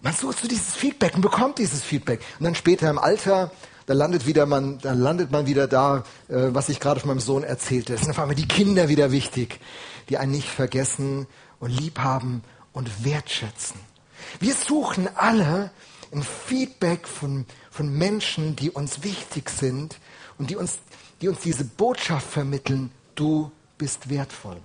Man 0.05 0.13
sucht 0.13 0.37
so 0.37 0.47
dieses 0.47 0.75
Feedback 0.75 1.15
und 1.15 1.21
bekommt 1.21 1.57
dieses 1.57 1.81
Feedback. 1.81 2.21
Und 2.37 2.43
dann 2.43 2.53
später 2.53 2.91
im 2.91 2.99
Alter, 2.99 3.49
da 3.87 3.95
landet 3.95 4.27
wieder 4.27 4.45
man, 4.45 4.77
da 4.77 4.93
landet 4.93 5.31
man 5.31 5.47
wieder 5.47 5.65
da, 5.65 6.03
äh, 6.27 6.53
was 6.53 6.69
ich 6.69 6.79
gerade 6.79 6.99
von 6.99 7.07
meinem 7.07 7.19
Sohn 7.19 7.43
erzählte. 7.43 7.95
Es 7.95 8.01
sind 8.01 8.11
auf 8.11 8.19
einmal 8.19 8.35
die 8.35 8.47
Kinder 8.47 8.87
wieder 8.87 9.11
wichtig, 9.11 9.59
die 10.09 10.19
einen 10.19 10.31
nicht 10.31 10.47
vergessen 10.47 11.25
und 11.59 11.71
lieb 11.71 11.97
haben 11.97 12.43
und 12.71 13.03
wertschätzen. 13.03 13.79
Wir 14.39 14.53
suchen 14.53 15.09
alle 15.15 15.71
ein 16.11 16.21
Feedback 16.21 17.07
von, 17.07 17.47
von 17.71 17.89
Menschen, 17.89 18.55
die 18.55 18.69
uns 18.69 19.01
wichtig 19.01 19.49
sind 19.49 19.97
und 20.37 20.51
die 20.51 20.55
uns, 20.55 20.77
die 21.19 21.29
uns 21.29 21.39
diese 21.39 21.65
Botschaft 21.65 22.29
vermitteln, 22.29 22.91
du 23.15 23.51
bist 23.79 24.07
wertvoll. 24.07 24.57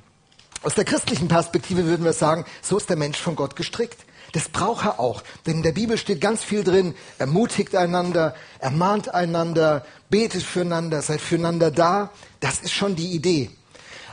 Aus 0.63 0.75
der 0.75 0.85
christlichen 0.85 1.29
Perspektive 1.29 1.87
würden 1.87 2.05
wir 2.05 2.13
sagen, 2.13 2.45
so 2.61 2.77
ist 2.77 2.91
der 2.91 2.99
Mensch 2.99 3.17
von 3.17 3.37
Gott 3.37 3.57
gestrickt. 3.57 4.05
Das 4.33 4.49
braucht 4.49 4.85
er 4.85 5.01
auch. 5.01 5.23
Denn 5.47 5.59
in 5.59 5.63
der 5.63 5.73
Bibel 5.73 5.99
steht 5.99 6.21
ganz 6.21 6.43
viel 6.43 6.65
drin. 6.65 6.95
Ermutigt 7.19 7.75
einander, 7.75 8.35
ermahnt 8.59 9.13
einander, 9.13 9.85
betet 10.09 10.43
füreinander, 10.43 11.03
seid 11.03 11.21
füreinander 11.21 11.71
da. 11.71 12.11
Das 12.41 12.61
ist 12.61 12.73
schon 12.73 12.97
die 12.97 13.13
Idee. 13.13 13.51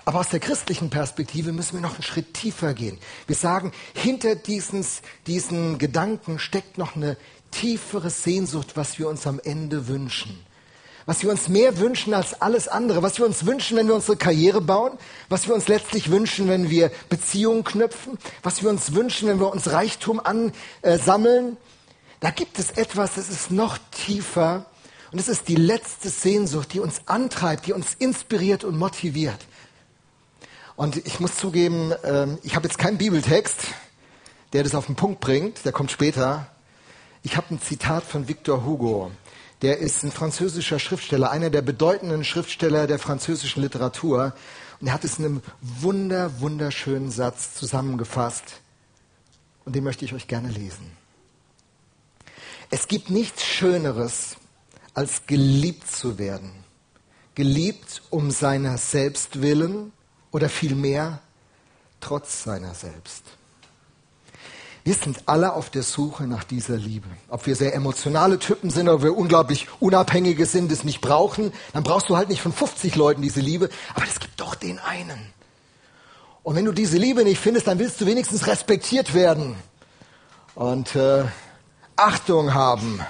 Aber 0.06 0.20
aus 0.20 0.30
der 0.30 0.40
christlichen 0.40 0.90
Perspektive 0.90 1.52
müssen 1.52 1.74
wir 1.74 1.82
noch 1.82 1.96
einen 1.96 2.04
Schritt 2.04 2.34
tiefer 2.34 2.74
gehen. 2.74 2.98
Wir 3.28 3.36
sagen, 3.36 3.74
hinter 3.94 4.36
diesen, 4.36 4.86
diesen 5.28 5.78
Gedanken 5.80 6.40
steckt 6.40 6.78
noch 6.78 6.96
eine 6.96 7.18
tiefere 7.52 8.10
Sehnsucht, 8.10 8.78
was 8.78 9.00
wir 9.00 9.10
uns 9.10 9.28
am 9.28 9.42
Ende 9.44 9.90
wünschen. 9.90 10.47
Was 11.08 11.24
wir 11.24 11.32
uns 11.32 11.48
mehr 11.48 11.80
wünschen 11.80 12.14
als 12.14 12.42
alles 12.42 12.68
andere. 12.68 13.02
Was 13.02 13.18
wir 13.18 13.26
uns 13.26 13.46
wünschen, 13.46 13.78
wenn 13.78 13.88
wir 13.88 13.96
unsere 13.96 14.18
Karriere 14.18 14.60
bauen. 14.62 15.00
Was 15.30 15.48
wir 15.48 15.56
uns 15.56 15.70
letztlich 15.70 16.12
wünschen, 16.12 16.50
wenn 16.50 16.70
wir 16.70 16.92
Beziehungen 17.10 17.64
knüpfen. 17.64 18.20
Was 18.44 18.62
wir 18.62 18.70
uns 18.70 18.94
wünschen, 18.94 19.30
wenn 19.30 19.40
wir 19.40 19.50
uns 19.52 19.72
Reichtum 19.72 20.20
ansammeln. 20.20 21.56
Da 22.20 22.30
gibt 22.30 22.60
es 22.60 22.72
etwas, 22.72 23.16
das 23.16 23.30
ist 23.30 23.52
noch 23.52 23.78
tiefer. 23.92 24.66
Und 25.12 25.20
es 25.20 25.30
ist 25.30 25.48
die 25.48 25.56
letzte 25.56 26.10
Sehnsucht, 26.10 26.74
die 26.74 26.82
uns 26.82 27.02
antreibt, 27.06 27.68
die 27.68 27.74
uns 27.74 27.94
inspiriert 27.94 28.66
und 28.66 28.78
motiviert. 28.78 29.40
Und 30.76 30.98
ich 30.98 31.20
muss 31.20 31.38
zugeben, 31.38 31.94
ähm, 32.04 32.38
ich 32.44 32.56
habe 32.56 32.68
jetzt 32.68 32.78
keinen 32.78 32.98
Bibeltext, 32.98 33.56
der 34.52 34.64
das 34.64 34.76
auf 34.76 34.88
den 34.88 34.96
Punkt 34.96 35.22
bringt, 35.22 35.64
der 35.64 35.72
kommt 35.72 35.90
später. 35.90 36.48
Ich 37.24 37.38
habe 37.38 37.56
ein 37.56 37.62
Zitat 37.62 38.04
von 38.04 38.28
Victor 38.28 38.66
Hugo. 38.66 39.12
Der 39.62 39.80
ist 39.80 40.04
ein 40.04 40.12
französischer 40.12 40.80
Schriftsteller, 40.80 41.32
einer 41.32 41.50
der 41.50 41.62
bedeutenden 41.62 42.24
Schriftsteller 42.24 42.86
der 42.86 43.00
französischen 43.00 43.64
Literatur. 43.64 44.34
Und 44.80 44.88
er 44.88 44.94
hat 44.94 45.04
es 45.04 45.18
in 45.18 45.26
einem 45.26 45.42
wunder, 45.62 46.40
wunderschönen 46.40 47.10
Satz 47.10 47.56
zusammengefasst. 47.56 48.62
Und 49.66 49.76
den 49.76 49.84
möchte 49.84 50.06
ich 50.06 50.14
euch 50.14 50.28
gerne 50.28 50.50
lesen. 50.50 50.92
Es 52.70 52.88
gibt 52.88 53.10
nichts 53.10 53.44
Schöneres, 53.44 54.38
als 54.94 55.26
geliebt 55.26 55.90
zu 55.90 56.18
werden. 56.18 56.52
Geliebt 57.34 58.02
um 58.10 58.32
seiner 58.32 58.78
selbst 58.78 59.42
willen 59.42 59.92
oder 60.32 60.50
vielmehr 60.50 61.22
trotz 62.00 62.44
seiner 62.44 62.74
selbst. 62.74 63.37
Wir 64.88 64.94
sind 64.94 65.24
alle 65.26 65.52
auf 65.52 65.70
der 65.70 65.84
Suche 65.84 66.28
nach 66.28 66.46
dieser 66.46 66.78
Liebe. 66.78 67.10
Ob 67.28 67.46
wir 67.46 67.58
sehr 67.58 67.76
emotionale 67.76 68.40
Typen 68.40 68.70
sind, 68.70 68.88
ob 68.88 69.04
wir 69.04 69.18
unglaublich 69.18 69.68
Unabhängige 69.82 70.46
sind, 70.46 70.72
es 70.72 70.86
nicht 70.86 71.02
brauchen, 71.02 71.52
dann 71.74 71.84
brauchst 71.84 72.08
du 72.08 72.16
halt 72.16 72.30
nicht 72.30 72.42
von 72.42 72.54
50 72.54 72.96
Leuten 72.96 73.22
diese 73.22 73.42
Liebe, 73.42 73.68
aber 73.96 74.06
es 74.08 74.22
gibt 74.22 74.40
doch 74.40 74.56
den 74.56 74.80
einen. 74.80 75.34
Und 76.42 76.56
wenn 76.56 76.64
du 76.64 76.72
diese 76.72 76.98
Liebe 76.98 77.26
nicht 77.26 77.38
findest, 77.38 77.68
dann 77.68 77.80
willst 77.80 78.00
du 78.00 78.06
wenigstens 78.06 78.48
respektiert 78.48 79.14
werden 79.14 79.58
und 80.56 80.96
äh, 80.96 81.26
Achtung 81.98 82.54
haben 82.54 83.02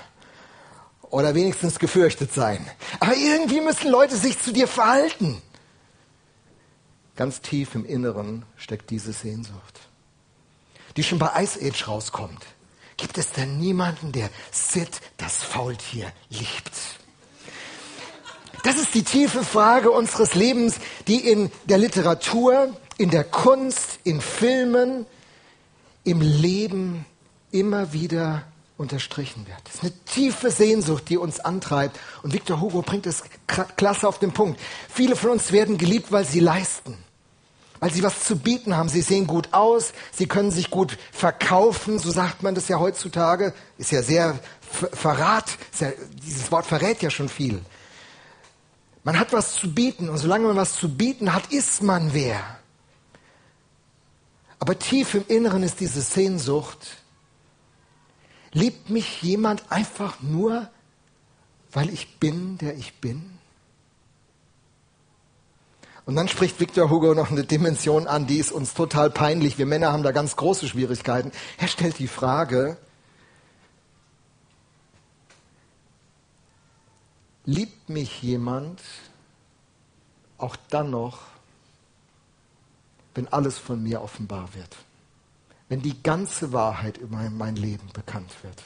oder 1.12 1.36
wenigstens 1.36 1.78
gefürchtet 1.78 2.34
sein. 2.34 2.66
Aber 3.00 3.16
irgendwie 3.16 3.62
müssen 3.62 3.92
Leute 3.92 4.16
sich 4.16 4.42
zu 4.42 4.52
dir 4.52 4.68
verhalten. 4.68 5.44
Ganz 7.16 7.42
tief 7.42 7.76
im 7.76 7.86
Inneren 7.86 8.48
steckt 8.56 8.90
diese 8.90 9.14
Sehnsucht, 9.14 9.80
die 10.98 11.04
schon 11.04 11.20
bei 11.20 11.32
Ice 11.42 11.60
Age 11.64 11.88
rauskommt. 11.88 12.46
Gibt 12.98 13.20
es 13.20 13.32
denn 13.32 13.60
niemanden, 13.60 14.12
der 14.12 14.30
Sid, 14.52 14.90
das 15.18 15.44
Faultier, 15.44 16.12
liebt? 16.30 16.72
Das 18.64 18.78
ist 18.78 18.96
die 18.96 19.04
tiefe 19.04 19.44
Frage 19.44 19.92
unseres 19.92 20.34
Lebens, 20.34 20.78
die 21.08 21.20
in 21.30 21.52
der 21.66 21.78
Literatur, 21.78 22.76
in 22.98 23.12
der 23.12 23.24
Kunst, 23.24 24.00
in 24.04 24.20
Filmen, 24.20 25.06
im 26.04 26.22
Leben 26.22 27.06
immer 27.52 27.94
wieder 27.94 28.44
unterstrichen 28.78 29.46
wird. 29.46 29.60
Das 29.66 29.76
ist 29.76 29.84
eine 29.84 29.94
tiefe 30.06 30.50
Sehnsucht, 30.50 31.08
die 31.10 31.18
uns 31.18 31.40
antreibt. 31.40 32.00
Und 32.24 32.34
Victor 32.34 32.60
Hugo 32.60 32.82
bringt 32.82 33.06
es 33.06 33.24
klasse 33.76 34.08
auf 34.08 34.18
den 34.18 34.32
Punkt. 34.32 34.60
Viele 34.90 35.16
von 35.16 35.30
uns 35.30 35.52
werden 35.52 35.78
geliebt, 35.78 36.12
weil 36.12 36.26
sie 36.26 36.40
leisten 36.40 36.98
weil 37.80 37.92
sie 37.92 38.04
was 38.04 38.24
zu 38.24 38.38
bieten 38.38 38.76
haben. 38.76 38.90
Sie 38.90 39.02
sehen 39.02 39.28
gut 39.28 39.54
aus, 39.54 39.94
sie 40.12 40.28
können 40.28 40.52
sich 40.52 40.70
gut 40.70 40.98
verkaufen, 41.12 42.00
so 42.00 42.12
sagt 42.12 42.44
man 42.44 42.56
das 42.56 42.68
ja 42.68 42.80
heutzutage. 42.80 43.54
Ist 43.78 43.92
ja 43.92 44.02
sehr 44.02 44.40
Verrat, 44.70 45.58
ja, 45.80 45.92
dieses 46.26 46.52
Wort 46.52 46.66
verrät 46.66 47.02
ja 47.02 47.10
schon 47.10 47.30
viel. 47.30 47.64
Man 49.04 49.18
hat 49.18 49.32
was 49.32 49.56
zu 49.56 49.74
bieten 49.74 50.10
und 50.10 50.18
solange 50.18 50.48
man 50.48 50.58
was 50.58 50.76
zu 50.76 50.90
bieten 50.90 51.34
hat, 51.34 51.54
ist 51.54 51.82
man 51.82 52.14
wer. 52.14 52.42
Aber 54.60 54.78
tief 54.78 55.14
im 55.14 55.24
Inneren 55.28 55.64
ist 55.64 55.80
diese 55.80 56.02
Sehnsucht, 56.02 56.98
liebt 58.52 58.90
mich 58.90 59.22
jemand 59.22 59.72
einfach 59.72 60.22
nur, 60.22 60.70
weil 61.72 61.90
ich 61.90 62.20
bin, 62.20 62.58
der 62.58 62.76
ich 62.76 62.96
bin? 62.96 63.38
Und 66.08 66.16
dann 66.16 66.30
spricht 66.30 66.62
Victor 66.62 66.90
Hugo 66.90 67.14
noch 67.14 67.32
eine 67.32 67.44
Dimension 67.44 68.08
an, 68.08 68.28
die 68.28 68.38
ist 68.38 68.54
uns 68.54 68.74
total 68.74 69.10
peinlich. 69.10 69.58
Wir 69.58 69.66
Männer 69.66 69.92
haben 69.92 70.04
da 70.04 70.14
ganz 70.14 70.38
große 70.38 70.66
Schwierigkeiten. 70.66 71.34
Er 71.58 71.68
stellt 71.68 72.00
die 72.00 72.08
Frage, 72.08 72.78
liebt 77.44 77.90
mich 77.90 78.24
jemand 78.24 78.82
auch 80.38 80.56
dann 80.70 80.92
noch, 80.92 81.24
wenn 83.14 83.28
alles 83.28 83.58
von 83.58 83.84
mir 83.84 84.02
offenbar 84.02 84.56
wird? 84.56 84.78
Wenn 85.68 85.82
die 85.82 86.02
ganze 86.04 86.54
Wahrheit 86.54 86.98
über 86.98 87.18
mein 87.32 87.58
Leben 87.58 87.90
bekannt 87.92 88.32
wird? 88.44 88.64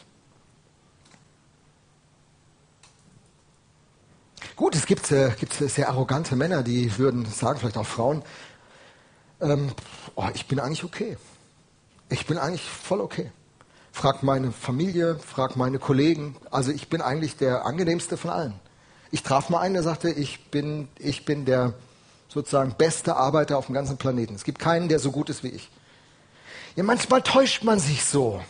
Gut, 4.56 4.76
es 4.76 4.86
gibt, 4.86 5.12
äh, 5.12 5.32
gibt 5.40 5.54
sehr 5.54 5.90
arrogante 5.90 6.36
Männer, 6.36 6.64
die 6.64 6.98
würden 6.98 7.26
sagen, 7.26 7.60
vielleicht 7.60 7.78
auch 7.78 7.86
Frauen, 7.86 8.24
ähm, 9.42 9.72
oh, 10.16 10.28
ich 10.34 10.48
bin 10.48 10.60
eigentlich 10.60 10.84
okay. 10.84 11.18
Ich 12.10 12.26
bin 12.26 12.38
eigentlich 12.38 12.64
voll 12.64 13.02
okay. 13.02 13.32
Frag 13.92 14.24
meine 14.24 14.52
Familie, 14.52 15.18
frag 15.18 15.56
meine 15.56 15.80
Kollegen. 15.80 16.36
Also 16.50 16.72
ich 16.72 16.90
bin 16.90 17.02
eigentlich 17.02 17.38
der 17.38 17.66
angenehmste 17.66 18.18
von 18.18 18.30
allen. 18.30 18.54
Ich 19.12 19.24
traf 19.24 19.50
mal 19.50 19.60
einen, 19.60 19.74
der 19.74 19.84
sagte, 19.84 20.10
ich 20.10 20.50
bin, 20.52 20.88
ich 20.98 21.26
bin 21.26 21.46
der 21.46 21.74
sozusagen 22.30 22.76
beste 22.78 23.18
Arbeiter 23.18 23.58
auf 23.58 23.66
dem 23.66 23.76
ganzen 23.76 23.98
Planeten. 23.98 24.36
Es 24.36 24.44
gibt 24.44 24.60
keinen, 24.60 24.88
der 24.88 25.00
so 25.00 25.12
gut 25.12 25.30
ist 25.30 25.44
wie 25.44 25.50
ich. 25.50 25.70
Ja, 26.76 26.84
manchmal 26.84 27.22
täuscht 27.22 27.64
man 27.64 27.80
sich 27.80 28.06
so. 28.06 28.42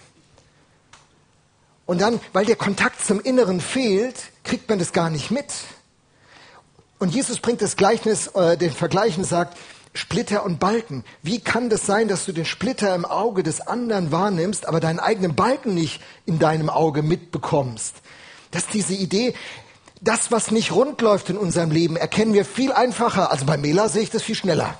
Und 1.88 2.02
dann, 2.02 2.20
weil 2.34 2.46
der 2.46 2.56
Kontakt 2.56 3.04
zum 3.04 3.20
Inneren 3.20 3.60
fehlt, 3.60 4.16
kriegt 4.44 4.70
man 4.70 4.78
das 4.78 4.94
gar 4.94 5.10
nicht 5.10 5.32
mit. 5.32 5.52
Und 7.02 7.16
Jesus 7.16 7.40
bringt 7.40 7.64
das 7.64 7.78
Gleichnis, 7.78 8.28
äh, 8.28 8.58
den 8.58 8.70
Vergleich 8.70 9.18
und 9.18 9.24
sagt, 9.24 9.58
Splitter 9.92 10.46
und 10.46 10.60
Balken. 10.60 11.04
Wie 11.24 11.40
kann 11.40 11.68
das 11.68 11.88
sein, 11.88 12.08
dass 12.08 12.26
du 12.26 12.32
den 12.32 12.46
Splitter 12.46 12.94
im 12.94 13.06
Auge 13.06 13.42
des 13.42 13.60
anderen 13.60 14.12
wahrnimmst, 14.12 14.68
aber 14.68 14.80
deinen 14.80 15.00
eigenen 15.00 15.34
Balken 15.34 15.74
nicht 15.74 16.00
in 16.28 16.38
deinem 16.38 16.70
Auge 16.70 17.02
mitbekommst? 17.02 17.96
Das 18.52 18.66
ist 18.66 18.74
diese 18.76 18.94
Idee, 18.94 19.34
das, 20.00 20.32
was 20.32 20.52
nicht 20.52 20.74
rund 20.74 21.02
läuft 21.02 21.32
in 21.32 21.40
unserem 21.40 21.72
Leben, 21.72 21.98
erkennen 21.98 22.36
wir 22.36 22.46
viel 22.46 22.72
einfacher. 22.72 23.32
Also 23.32 23.46
bei 23.46 23.58
Mela 23.58 23.90
sehe 23.90 24.04
ich 24.04 24.12
das 24.12 24.22
viel 24.22 24.36
schneller. 24.36 24.78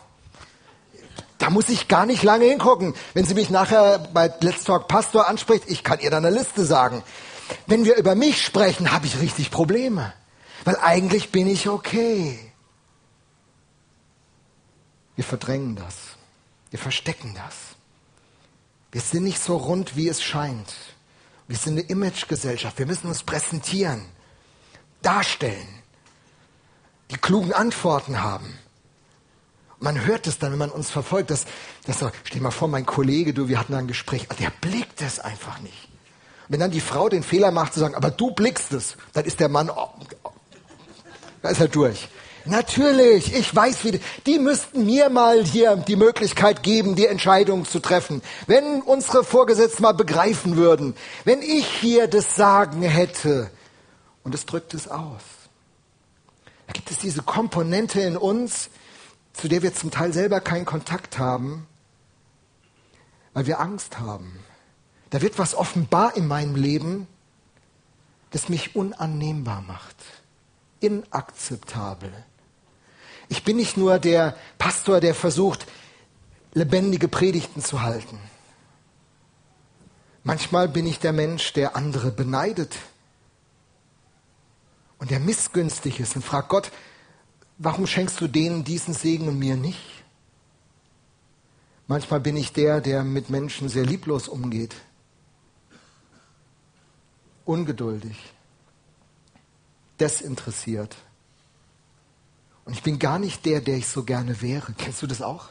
Da 1.40 1.50
muss 1.50 1.70
ich 1.70 1.88
gar 1.88 2.06
nicht 2.06 2.22
lange 2.22 2.46
hingucken. 2.46 2.94
Wenn 3.16 3.26
sie 3.26 3.34
mich 3.34 3.50
nachher 3.50 3.98
bei 4.14 4.32
Let's 4.42 4.64
Talk 4.64 4.88
Pastor 4.88 5.28
anspricht, 5.28 5.64
ich 5.66 5.84
kann 5.84 6.00
ihr 6.00 6.12
dann 6.12 6.24
eine 6.24 6.38
Liste 6.38 6.66
sagen. 6.66 7.02
Wenn 7.66 7.84
wir 7.84 7.96
über 7.96 8.14
mich 8.14 8.46
sprechen, 8.46 8.92
habe 8.92 9.08
ich 9.08 9.20
richtig 9.20 9.50
Probleme. 9.50 10.14
Weil 10.64 10.78
eigentlich 10.78 11.32
bin 11.32 11.48
ich 11.48 11.68
okay. 11.68 12.52
Wir 15.16 15.24
verdrängen 15.24 15.76
das. 15.76 15.96
Wir 16.70 16.80
verstecken 16.80 17.34
das. 17.36 17.56
Wir 18.92 19.02
sind 19.02 19.24
nicht 19.24 19.42
so 19.42 19.58
rund, 19.58 19.96
wie 19.96 20.08
es 20.08 20.22
scheint. 20.22 20.74
Wir 21.48 21.58
sind 21.58 21.74
eine 21.74 21.82
Imagegesellschaft. 21.82 22.80
Wir 22.80 22.86
müssen 22.86 23.08
uns 23.08 23.24
präsentieren, 23.24 24.06
darstellen, 25.02 25.68
die 27.10 27.18
klugen 27.18 27.54
Antworten 27.54 28.22
haben. 28.22 28.58
Man 29.80 30.06
hört 30.06 30.28
es 30.28 30.38
dann, 30.38 30.52
wenn 30.52 30.60
man 30.60 30.70
uns 30.70 30.92
verfolgt, 30.92 31.32
dass, 31.32 31.46
dass 31.86 32.00
so, 32.00 32.12
stell 32.24 32.42
mal 32.42 32.52
vor, 32.52 32.68
mein 32.68 32.86
Kollege, 32.86 33.34
du, 33.34 33.48
wir 33.48 33.60
hatten 33.60 33.74
ein 33.74 33.88
Gespräch, 33.88 34.28
der 34.40 34.52
blickt 34.62 35.02
es 35.02 35.20
einfach 35.20 35.60
nicht. 35.60 35.90
wenn 36.50 36.60
dann 36.60 36.72
die 36.72 36.82
Frau 36.82 37.10
den 37.10 37.24
Fehler 37.24 37.52
macht 37.52 37.74
zu 37.74 37.80
sagen, 37.80 37.96
aber 37.96 38.12
du 38.12 38.32
blickst 38.32 38.74
es, 38.74 38.98
dann 39.14 39.26
ist 39.26 39.40
der 39.40 39.50
Mann, 39.50 39.70
oh, 39.70 39.90
da 41.42 41.50
ist 41.50 41.62
er 41.62 41.68
durch. 41.68 42.10
Natürlich, 42.46 43.34
ich 43.36 43.56
weiß, 43.56 43.84
wie, 43.84 44.00
die 44.26 44.40
müssten 44.40 44.86
mir 44.86 45.10
mal 45.10 45.44
hier 45.44 45.76
die 45.76 45.96
Möglichkeit 45.96 46.64
geben, 46.64 46.96
die 46.96 47.06
Entscheidung 47.06 47.66
zu 47.66 47.80
treffen. 47.80 48.24
Wenn 48.48 48.82
unsere 48.82 49.24
Vorgesetzten 49.24 49.84
mal 49.84 49.94
begreifen 49.94 50.56
würden, 50.56 50.96
wenn 51.24 51.42
ich 51.42 51.68
hier 51.68 52.08
das 52.08 52.36
Sagen 52.36 52.82
hätte. 52.82 53.52
Und 54.24 54.34
es 54.34 54.46
drückt 54.46 54.74
es 54.74 54.88
aus. 54.88 55.22
Da 56.68 56.74
gibt 56.74 56.90
es 56.90 56.98
diese 56.98 57.22
Komponente 57.22 58.02
in 58.02 58.18
uns, 58.18 58.70
zu 59.34 59.48
der 59.48 59.62
wir 59.62 59.74
zum 59.74 59.92
Teil 59.92 60.14
selber 60.14 60.42
keinen 60.42 60.66
Kontakt 60.66 61.20
haben, 61.20 61.68
weil 63.34 63.46
wir 63.46 63.60
Angst 63.60 64.00
haben. 64.00 64.40
Da 65.12 65.22
wird 65.22 65.38
was 65.38 65.54
offenbar 65.54 66.16
in 66.16 66.28
meinem 66.28 66.56
Leben, 66.56 67.08
das 68.32 68.50
mich 68.50 68.76
unannehmbar 68.76 69.62
macht, 69.62 69.96
inakzeptabel. 70.82 72.12
Ich 73.30 73.46
bin 73.46 73.56
nicht 73.56 73.78
nur 73.78 73.98
der 73.98 74.36
Pastor, 74.58 75.00
der 75.00 75.16
versucht, 75.16 75.66
lebendige 76.54 77.08
Predigten 77.08 77.62
zu 77.62 77.82
halten. 77.82 78.20
Manchmal 80.24 80.68
bin 80.68 80.86
ich 80.86 81.00
der 81.00 81.14
Mensch, 81.14 81.54
der 81.54 81.76
andere 81.76 82.12
beneidet 82.12 82.76
und 85.00 85.10
der 85.10 85.20
missgünstig 85.20 86.00
ist 86.00 86.16
und 86.16 86.24
fragt 86.24 86.50
Gott, 86.50 86.72
warum 87.58 87.88
schenkst 87.88 88.20
du 88.22 88.28
denen 88.28 88.64
diesen 88.64 88.94
Segen 88.94 89.28
und 89.28 89.40
mir 89.40 89.56
nicht? 89.56 90.04
Manchmal 91.88 92.20
bin 92.20 92.38
ich 92.38 92.54
der, 92.54 92.82
der 92.82 93.04
mit 93.04 93.30
Menschen 93.30 93.68
sehr 93.68 93.86
lieblos 93.86 94.28
umgeht, 94.28 94.76
ungeduldig, 97.46 98.18
desinteressiert. 100.02 100.98
Und 102.66 102.74
ich 102.74 102.84
bin 102.84 103.00
gar 103.00 103.20
nicht 103.20 103.46
der, 103.46 103.62
der 103.62 103.78
ich 103.78 103.88
so 103.88 104.04
gerne 104.04 104.42
wäre. 104.42 104.74
Kennst 104.78 105.02
du 105.02 105.08
das 105.08 105.22
auch? 105.22 105.50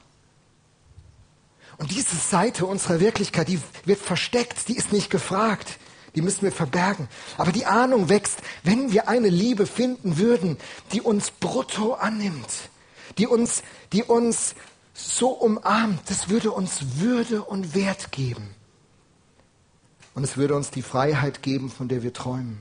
Und 1.78 1.90
diese 1.92 2.16
Seite 2.16 2.66
unserer 2.66 3.00
Wirklichkeit, 3.00 3.48
die 3.48 3.60
wird 3.84 4.00
versteckt, 4.00 4.68
die 4.68 4.76
ist 4.76 4.92
nicht 4.92 5.08
gefragt, 5.08 5.78
die 6.14 6.22
müssen 6.22 6.42
wir 6.42 6.52
verbergen. 6.52 7.08
Aber 7.38 7.52
die 7.52 7.64
Ahnung 7.64 8.08
wächst, 8.08 8.40
wenn 8.64 8.92
wir 8.92 9.08
eine 9.08 9.28
Liebe 9.28 9.66
finden 9.66 10.18
würden, 10.18 10.58
die 10.92 11.00
uns 11.00 11.30
brutto 11.30 11.94
annimmt, 11.94 12.50
die 13.18 13.26
uns, 13.26 13.62
die 13.92 14.02
uns 14.02 14.54
so 14.92 15.30
umarmt, 15.30 16.02
das 16.10 16.28
würde 16.28 16.50
uns 16.50 16.98
Würde 16.98 17.42
und 17.42 17.74
Wert 17.74 18.12
geben. 18.12 18.54
Und 20.14 20.24
es 20.24 20.36
würde 20.36 20.56
uns 20.56 20.70
die 20.70 20.82
Freiheit 20.82 21.42
geben, 21.42 21.70
von 21.70 21.88
der 21.88 22.02
wir 22.02 22.12
träumen. 22.12 22.60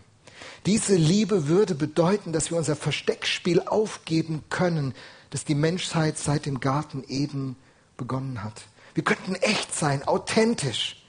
Diese 0.66 0.96
Liebe 0.96 1.48
würde 1.48 1.76
bedeuten, 1.76 2.34
dass 2.34 2.52
wir 2.52 2.58
unser 2.58 2.76
Versteckspiel 2.76 3.62
aufgeben 3.62 4.44
können, 4.50 4.94
das 5.30 5.46
die 5.46 5.56
Menschheit 5.56 6.18
seit 6.18 6.46
dem 6.46 6.60
Garten 6.60 7.04
Eden 7.08 7.56
begonnen 7.98 8.44
hat. 8.44 8.64
Wir 8.94 9.04
könnten 9.04 9.36
echt 9.36 9.74
sein, 9.74 10.08
authentisch. 10.08 11.04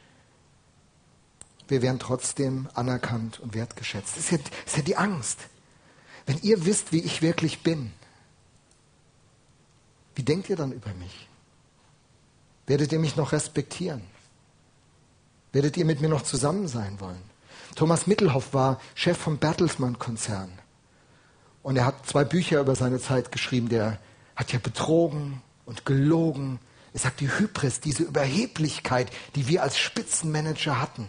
Wir 1.68 1.82
wären 1.82 1.98
trotzdem 1.98 2.68
anerkannt 2.74 3.40
und 3.40 3.54
wertgeschätzt. 3.54 4.16
Das 4.16 4.24
ist, 4.24 4.30
ja, 4.32 4.38
das 4.38 4.72
ist 4.72 4.76
ja 4.76 4.82
die 4.82 4.96
Angst. 4.96 5.38
Wenn 6.26 6.38
ihr 6.42 6.64
wisst, 6.66 6.92
wie 6.92 7.00
ich 7.00 7.22
wirklich 7.22 7.62
bin, 7.62 7.92
wie 10.14 10.22
denkt 10.22 10.50
ihr 10.50 10.56
dann 10.56 10.72
über 10.72 10.92
mich? 10.94 11.28
Werdet 12.66 12.92
ihr 12.92 12.98
mich 12.98 13.16
noch 13.16 13.32
respektieren? 13.32 14.02
Werdet 15.52 15.76
ihr 15.76 15.84
mit 15.84 16.00
mir 16.00 16.08
noch 16.08 16.22
zusammen 16.22 16.68
sein 16.68 17.00
wollen? 17.00 17.29
Thomas 17.74 18.06
Mittelhoff 18.06 18.52
war 18.52 18.80
Chef 18.94 19.18
vom 19.18 19.38
Bertelsmann-Konzern. 19.38 20.50
Und 21.62 21.76
er 21.76 21.84
hat 21.84 22.06
zwei 22.06 22.24
Bücher 22.24 22.60
über 22.60 22.74
seine 22.74 23.00
Zeit 23.00 23.32
geschrieben. 23.32 23.68
Der 23.68 23.98
hat 24.36 24.52
ja 24.52 24.58
betrogen 24.58 25.42
und 25.66 25.84
gelogen. 25.84 26.58
Er 26.92 27.00
sagt, 27.00 27.20
die 27.20 27.30
Hybris, 27.30 27.80
diese 27.80 28.02
Überheblichkeit, 28.02 29.10
die 29.34 29.46
wir 29.46 29.62
als 29.62 29.78
Spitzenmanager 29.78 30.80
hatten. 30.80 31.08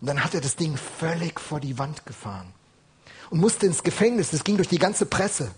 Und 0.00 0.06
dann 0.06 0.24
hat 0.24 0.34
er 0.34 0.40
das 0.40 0.56
Ding 0.56 0.76
völlig 0.76 1.38
vor 1.38 1.60
die 1.60 1.78
Wand 1.78 2.06
gefahren 2.06 2.52
und 3.30 3.40
musste 3.40 3.66
ins 3.66 3.82
Gefängnis. 3.82 4.30
Das 4.30 4.44
ging 4.44 4.56
durch 4.56 4.68
die 4.68 4.78
ganze 4.78 5.06
Presse. 5.06 5.44
Und 5.44 5.52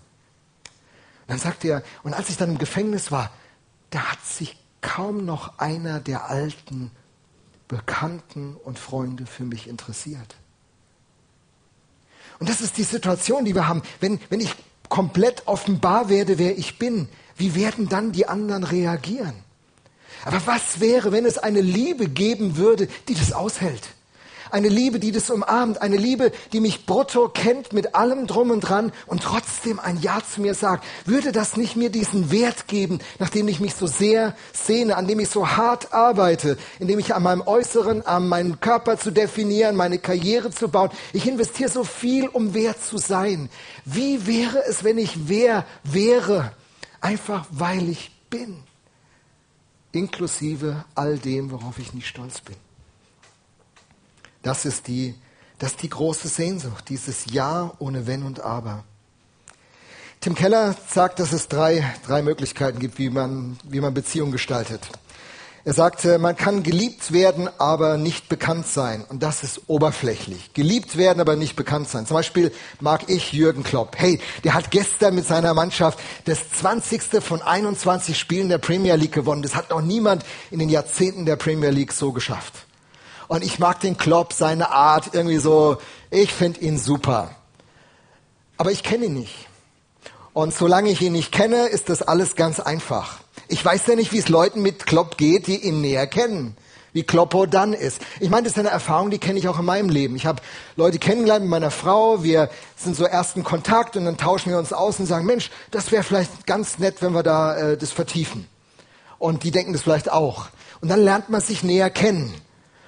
dann 1.28 1.38
sagte 1.38 1.68
er, 1.68 1.82
und 2.02 2.14
als 2.14 2.28
ich 2.28 2.36
dann 2.36 2.50
im 2.50 2.58
Gefängnis 2.58 3.10
war, 3.10 3.30
da 3.90 4.12
hat 4.12 4.24
sich 4.24 4.56
kaum 4.80 5.24
noch 5.24 5.58
einer 5.58 5.98
der 5.98 6.28
alten 6.28 6.90
Bekannten 7.68 8.56
und 8.56 8.78
Freunde 8.78 9.26
für 9.26 9.44
mich 9.44 9.68
interessiert. 9.68 10.36
Und 12.38 12.48
das 12.48 12.60
ist 12.60 12.76
die 12.76 12.82
Situation, 12.82 13.44
die 13.44 13.54
wir 13.54 13.68
haben. 13.68 13.82
Wenn, 14.00 14.20
wenn 14.28 14.40
ich 14.40 14.54
komplett 14.88 15.46
offenbar 15.46 16.08
werde, 16.08 16.38
wer 16.38 16.58
ich 16.58 16.78
bin, 16.78 17.08
wie 17.36 17.54
werden 17.54 17.88
dann 17.88 18.12
die 18.12 18.26
anderen 18.26 18.64
reagieren? 18.64 19.34
Aber 20.24 20.46
was 20.46 20.80
wäre, 20.80 21.12
wenn 21.12 21.26
es 21.26 21.38
eine 21.38 21.60
Liebe 21.60 22.08
geben 22.08 22.56
würde, 22.56 22.88
die 23.08 23.14
das 23.14 23.32
aushält? 23.32 23.88
Eine 24.54 24.68
Liebe, 24.68 25.00
die 25.00 25.10
das 25.10 25.30
umarmt. 25.30 25.82
Eine 25.82 25.96
Liebe, 25.96 26.30
die 26.52 26.60
mich 26.60 26.86
brutto 26.86 27.28
kennt 27.28 27.72
mit 27.72 27.96
allem 27.96 28.28
drum 28.28 28.52
und 28.52 28.60
dran 28.60 28.92
und 29.08 29.20
trotzdem 29.20 29.80
ein 29.80 30.00
Ja 30.00 30.20
zu 30.22 30.40
mir 30.40 30.54
sagt. 30.54 30.84
Würde 31.06 31.32
das 31.32 31.56
nicht 31.56 31.74
mir 31.74 31.90
diesen 31.90 32.30
Wert 32.30 32.68
geben, 32.68 33.00
nachdem 33.18 33.48
ich 33.48 33.58
mich 33.58 33.74
so 33.74 33.88
sehr 33.88 34.36
sehne, 34.52 34.96
an 34.96 35.08
dem 35.08 35.18
ich 35.18 35.28
so 35.28 35.48
hart 35.48 35.92
arbeite, 35.92 36.56
indem 36.78 37.00
ich 37.00 37.16
an 37.16 37.24
meinem 37.24 37.40
Äußeren, 37.40 38.06
an 38.06 38.28
meinem 38.28 38.60
Körper 38.60 38.96
zu 38.96 39.10
definieren, 39.10 39.74
meine 39.74 39.98
Karriere 39.98 40.52
zu 40.52 40.68
bauen. 40.68 40.90
Ich 41.12 41.26
investiere 41.26 41.68
so 41.68 41.82
viel, 41.82 42.28
um 42.28 42.54
wert 42.54 42.80
zu 42.80 42.96
sein. 42.96 43.50
Wie 43.84 44.24
wäre 44.28 44.62
es, 44.68 44.84
wenn 44.84 44.98
ich 44.98 45.26
wer 45.26 45.66
wäre? 45.82 46.52
Einfach 47.00 47.44
weil 47.50 47.88
ich 47.88 48.12
bin. 48.30 48.58
Inklusive 49.90 50.84
all 50.94 51.18
dem, 51.18 51.50
worauf 51.50 51.80
ich 51.80 51.92
nicht 51.92 52.06
stolz 52.06 52.40
bin. 52.40 52.54
Das 54.44 54.66
ist 54.66 54.86
die, 54.86 55.14
das 55.58 55.72
ist 55.72 55.82
die 55.82 55.88
große 55.88 56.28
Sehnsucht, 56.28 56.88
dieses 56.88 57.24
Ja 57.32 57.72
ohne 57.78 58.06
Wenn 58.06 58.22
und 58.22 58.40
Aber. 58.40 58.84
Tim 60.20 60.34
Keller 60.34 60.76
sagt, 60.88 61.18
dass 61.18 61.32
es 61.32 61.48
drei, 61.48 61.84
drei 62.06 62.22
Möglichkeiten 62.22 62.78
gibt, 62.78 62.98
wie 62.98 63.10
man, 63.10 63.58
wie 63.64 63.80
man 63.80 63.92
Beziehungen 63.92 64.32
gestaltet. 64.32 64.80
Er 65.66 65.72
sagte, 65.72 66.18
man 66.18 66.36
kann 66.36 66.62
geliebt 66.62 67.12
werden, 67.12 67.48
aber 67.56 67.96
nicht 67.96 68.28
bekannt 68.28 68.66
sein. 68.66 69.02
Und 69.08 69.22
das 69.22 69.42
ist 69.42 69.62
oberflächlich. 69.66 70.52
Geliebt 70.52 70.98
werden, 70.98 71.20
aber 71.20 71.36
nicht 71.36 71.56
bekannt 71.56 71.88
sein. 71.88 72.06
Zum 72.06 72.16
Beispiel 72.16 72.52
mag 72.80 73.08
ich 73.08 73.32
Jürgen 73.32 73.62
Klopp. 73.62 73.96
Hey, 73.96 74.20
der 74.44 74.52
hat 74.52 74.70
gestern 74.70 75.14
mit 75.14 75.26
seiner 75.26 75.54
Mannschaft 75.54 75.98
das 76.26 76.50
20. 76.50 77.22
von 77.22 77.40
21 77.40 78.18
Spielen 78.18 78.50
der 78.50 78.58
Premier 78.58 78.96
League 78.96 79.12
gewonnen. 79.12 79.40
Das 79.40 79.54
hat 79.54 79.70
noch 79.70 79.80
niemand 79.80 80.22
in 80.50 80.58
den 80.58 80.68
Jahrzehnten 80.68 81.24
der 81.24 81.36
Premier 81.36 81.70
League 81.70 81.92
so 81.92 82.12
geschafft. 82.12 82.66
Und 83.28 83.44
ich 83.44 83.58
mag 83.58 83.80
den 83.80 83.96
Klopp, 83.96 84.32
seine 84.32 84.70
Art, 84.70 85.10
irgendwie 85.12 85.38
so, 85.38 85.78
ich 86.10 86.32
finde 86.32 86.60
ihn 86.60 86.78
super. 86.78 87.30
Aber 88.56 88.70
ich 88.70 88.82
kenne 88.82 89.06
ihn 89.06 89.14
nicht. 89.14 89.48
Und 90.32 90.52
solange 90.52 90.90
ich 90.90 91.00
ihn 91.00 91.12
nicht 91.12 91.32
kenne, 91.32 91.66
ist 91.66 91.88
das 91.88 92.02
alles 92.02 92.36
ganz 92.36 92.60
einfach. 92.60 93.18
Ich 93.48 93.64
weiß 93.64 93.86
ja 93.86 93.94
nicht, 93.94 94.12
wie 94.12 94.18
es 94.18 94.28
Leuten 94.28 94.62
mit 94.62 94.86
Klopp 94.86 95.16
geht, 95.16 95.46
die 95.46 95.64
ihn 95.64 95.80
näher 95.80 96.06
kennen. 96.06 96.56
Wie 96.92 97.02
Kloppo 97.02 97.46
dann 97.46 97.72
ist. 97.72 98.00
Ich 98.20 98.30
meine, 98.30 98.44
das 98.44 98.52
ist 98.52 98.58
eine 98.58 98.70
Erfahrung, 98.70 99.10
die 99.10 99.18
kenne 99.18 99.38
ich 99.38 99.48
auch 99.48 99.58
in 99.58 99.64
meinem 99.64 99.88
Leben. 99.88 100.14
Ich 100.14 100.26
habe 100.26 100.40
Leute 100.76 100.98
kennengelernt 100.98 101.42
mit 101.42 101.50
meiner 101.50 101.72
Frau, 101.72 102.22
wir 102.22 102.50
sind 102.76 102.94
so 102.94 103.04
ersten 103.04 103.42
Kontakt 103.42 103.96
und 103.96 104.04
dann 104.04 104.16
tauschen 104.16 104.50
wir 104.50 104.58
uns 104.58 104.72
aus 104.72 105.00
und 105.00 105.06
sagen, 105.06 105.26
Mensch, 105.26 105.50
das 105.72 105.90
wäre 105.90 106.04
vielleicht 106.04 106.46
ganz 106.46 106.78
nett, 106.78 106.96
wenn 107.00 107.12
wir 107.12 107.24
da 107.24 107.56
äh, 107.56 107.76
das 107.76 107.90
vertiefen. 107.90 108.46
Und 109.18 109.42
die 109.42 109.50
denken 109.50 109.72
das 109.72 109.82
vielleicht 109.82 110.10
auch. 110.10 110.46
Und 110.80 110.88
dann 110.88 111.00
lernt 111.00 111.30
man 111.30 111.40
sich 111.40 111.64
näher 111.64 111.90
kennen. 111.90 112.32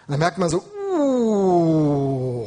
Und 0.06 0.12
dann 0.12 0.20
merkt 0.20 0.38
man 0.38 0.48
so, 0.48 0.62
uh, 0.96 2.46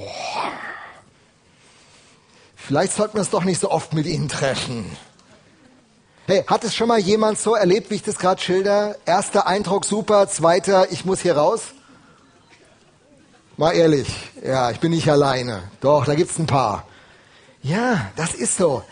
vielleicht 2.56 2.94
sollten 2.94 3.16
wir 3.16 3.22
es 3.22 3.30
doch 3.30 3.44
nicht 3.44 3.60
so 3.60 3.70
oft 3.70 3.94
mit 3.94 4.06
ihnen 4.06 4.30
treffen. 4.30 4.86
Hey, 6.26 6.44
hat 6.48 6.64
es 6.64 6.74
schon 6.74 6.88
mal 6.88 7.00
jemand 7.00 7.38
so 7.38 7.56
erlebt, 7.56 7.90
wie 7.90 7.96
ich 7.96 8.04
das 8.04 8.18
gerade 8.18 8.40
schilder? 8.40 8.96
Erster 9.06 9.46
Eindruck 9.46 9.84
super, 9.84 10.30
zweiter, 10.30 10.92
ich 10.92 11.04
muss 11.04 11.20
hier 11.20 11.36
raus? 11.36 11.74
Mal 13.58 13.74
ehrlich, 13.74 14.08
ja, 14.42 14.72
ich 14.72 14.80
bin 14.80 14.92
nicht 14.92 15.10
alleine. 15.10 15.64
Doch, 15.82 16.06
da 16.06 16.16
gibt's 16.16 16.40
ein 16.40 16.46
paar. 16.46 16.86
Ja, 17.62 18.10
das 18.16 18.34
ist 18.34 18.56
so. 18.56 18.84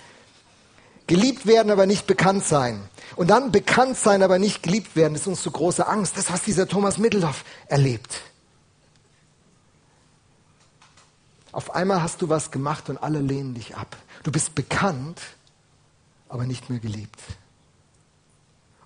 Geliebt 1.05 1.45
werden, 1.45 1.71
aber 1.71 1.85
nicht 1.85 2.05
bekannt 2.05 2.43
sein. 2.43 2.83
Und 3.15 3.29
dann 3.29 3.53
bekannt 3.53 3.97
sein, 3.97 4.23
aber 4.23 4.39
nicht 4.39 4.63
geliebt 4.63 4.97
werden, 4.97 5.15
ist 5.15 5.25
uns 5.25 5.41
so 5.41 5.51
große 5.51 5.87
Angst. 5.87 6.17
Das, 6.17 6.33
was 6.33 6.41
dieser 6.41 6.67
Thomas 6.67 6.97
Mitteldorf 6.97 7.45
erlebt. 7.67 8.19
Auf 11.51 11.73
einmal 11.75 12.01
hast 12.01 12.21
du 12.21 12.29
was 12.29 12.51
gemacht 12.51 12.89
und 12.89 12.97
alle 12.97 13.19
lehnen 13.19 13.53
dich 13.53 13.75
ab. 13.75 13.97
Du 14.23 14.31
bist 14.31 14.55
bekannt, 14.55 15.21
aber 16.29 16.45
nicht 16.45 16.69
mehr 16.69 16.79
geliebt. 16.79 17.21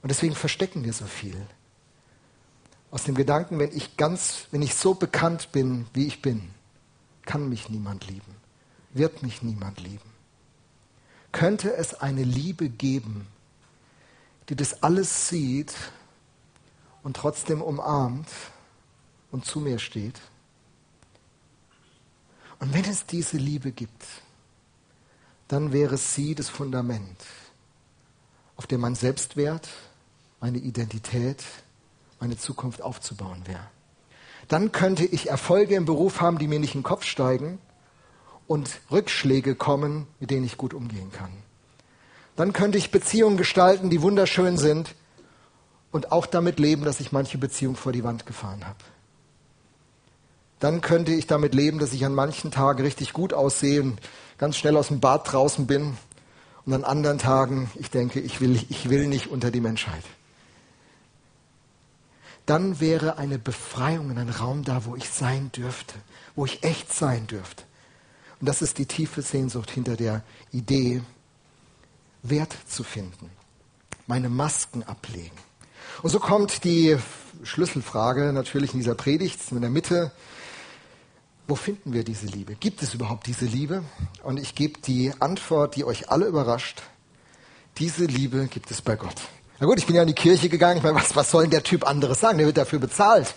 Und 0.01 0.09
deswegen 0.09 0.35
verstecken 0.35 0.83
wir 0.83 0.93
so 0.93 1.05
viel. 1.05 1.39
Aus 2.91 3.03
dem 3.03 3.15
Gedanken, 3.15 3.59
wenn 3.59 3.75
ich 3.75 3.97
ganz, 3.97 4.47
wenn 4.51 4.61
ich 4.61 4.75
so 4.75 4.93
bekannt 4.93 5.51
bin, 5.51 5.87
wie 5.93 6.07
ich 6.07 6.21
bin, 6.21 6.49
kann 7.25 7.49
mich 7.49 7.69
niemand 7.69 8.07
lieben, 8.07 8.35
wird 8.93 9.23
mich 9.23 9.41
niemand 9.41 9.79
lieben. 9.79 10.09
Könnte 11.31 11.73
es 11.73 11.93
eine 11.93 12.23
Liebe 12.23 12.67
geben, 12.67 13.27
die 14.49 14.55
das 14.55 14.83
alles 14.83 15.29
sieht 15.29 15.73
und 17.03 17.15
trotzdem 17.15 17.61
umarmt 17.61 18.27
und 19.31 19.45
zu 19.45 19.61
mir 19.61 19.79
steht? 19.79 20.19
Und 22.61 22.75
wenn 22.75 22.85
es 22.85 23.07
diese 23.07 23.37
Liebe 23.37 23.71
gibt, 23.71 24.05
dann 25.47 25.73
wäre 25.73 25.97
sie 25.97 26.35
das 26.35 26.47
Fundament, 26.47 27.17
auf 28.55 28.67
dem 28.67 28.81
mein 28.81 28.93
Selbstwert, 28.93 29.67
meine 30.39 30.59
Identität, 30.59 31.43
meine 32.19 32.37
Zukunft 32.37 32.83
aufzubauen 32.83 33.41
wäre. 33.47 33.67
Dann 34.47 34.71
könnte 34.71 35.05
ich 35.05 35.29
Erfolge 35.29 35.75
im 35.75 35.85
Beruf 35.85 36.21
haben, 36.21 36.37
die 36.37 36.47
mir 36.47 36.59
nicht 36.59 36.75
in 36.75 36.81
den 36.81 36.85
Kopf 36.85 37.03
steigen 37.03 37.57
und 38.47 38.79
Rückschläge 38.91 39.55
kommen, 39.55 40.05
mit 40.19 40.29
denen 40.29 40.45
ich 40.45 40.55
gut 40.55 40.75
umgehen 40.75 41.11
kann. 41.11 41.31
Dann 42.35 42.53
könnte 42.53 42.77
ich 42.77 42.91
Beziehungen 42.91 43.37
gestalten, 43.37 43.89
die 43.89 44.03
wunderschön 44.03 44.57
sind 44.57 44.93
und 45.91 46.11
auch 46.11 46.27
damit 46.27 46.59
leben, 46.59 46.85
dass 46.85 46.99
ich 46.99 47.11
manche 47.11 47.39
Beziehung 47.39 47.75
vor 47.75 47.91
die 47.91 48.03
Wand 48.03 48.27
gefahren 48.27 48.67
habe. 48.67 48.77
Dann 50.61 50.81
könnte 50.81 51.11
ich 51.11 51.25
damit 51.25 51.55
leben, 51.55 51.79
dass 51.79 51.91
ich 51.91 52.05
an 52.05 52.13
manchen 52.13 52.51
Tagen 52.51 52.83
richtig 52.83 53.13
gut 53.13 53.33
aussehe 53.33 53.81
und 53.81 53.99
ganz 54.37 54.57
schnell 54.57 54.77
aus 54.77 54.89
dem 54.89 54.99
Bad 54.99 55.33
draußen 55.33 55.65
bin 55.65 55.97
und 56.65 56.73
an 56.73 56.83
anderen 56.83 57.17
Tagen 57.17 57.71
ich 57.75 57.89
denke, 57.89 58.19
ich 58.19 58.41
will, 58.41 58.63
ich 58.69 58.87
will 58.87 59.07
nicht 59.07 59.27
unter 59.27 59.49
die 59.49 59.59
Menschheit. 59.59 60.03
Dann 62.45 62.79
wäre 62.79 63.17
eine 63.17 63.39
Befreiung 63.39 64.11
in 64.11 64.19
einem 64.19 64.29
Raum 64.29 64.63
da, 64.63 64.85
wo 64.85 64.95
ich 64.95 65.09
sein 65.09 65.51
dürfte, 65.51 65.95
wo 66.35 66.45
ich 66.45 66.63
echt 66.63 66.93
sein 66.93 67.25
dürfte. 67.25 67.63
Und 68.39 68.47
das 68.47 68.61
ist 68.61 68.77
die 68.77 68.85
tiefe 68.85 69.23
Sehnsucht 69.23 69.71
hinter 69.71 69.95
der 69.95 70.23
Idee, 70.51 71.01
Wert 72.21 72.55
zu 72.67 72.83
finden, 72.83 73.31
meine 74.05 74.29
Masken 74.29 74.83
ablegen. 74.83 75.37
Und 76.03 76.11
so 76.11 76.19
kommt 76.19 76.63
die 76.65 76.97
Schlüsselfrage 77.41 78.31
natürlich 78.31 78.73
in 78.73 78.79
dieser 78.79 78.93
Predigt 78.93 79.39
in 79.51 79.61
der 79.61 79.71
Mitte 79.71 80.11
wo 81.47 81.55
finden 81.55 81.93
wir 81.93 82.03
diese 82.03 82.27
Liebe? 82.27 82.55
Gibt 82.55 82.81
es 82.81 82.93
überhaupt 82.93 83.27
diese 83.27 83.45
Liebe? 83.45 83.83
Und 84.23 84.37
ich 84.37 84.55
gebe 84.55 84.79
die 84.81 85.11
Antwort, 85.19 85.75
die 85.75 85.83
euch 85.83 86.09
alle 86.09 86.25
überrascht. 86.25 86.81
Diese 87.77 88.05
Liebe 88.05 88.47
gibt 88.47 88.71
es 88.71 88.81
bei 88.81 88.95
Gott. 88.95 89.15
Na 89.59 89.67
gut, 89.67 89.77
ich 89.77 89.85
bin 89.85 89.95
ja 89.95 90.01
in 90.01 90.07
die 90.07 90.13
Kirche 90.13 90.49
gegangen. 90.49 90.77
Ich 90.77 90.83
meine, 90.83 90.95
was, 90.95 91.15
was 91.15 91.29
soll 91.31 91.43
denn 91.43 91.51
der 91.51 91.63
Typ 91.63 91.87
anderes 91.87 92.19
sagen? 92.19 92.37
Der 92.37 92.47
wird 92.47 92.57
dafür 92.57 92.79
bezahlt. 92.79 93.33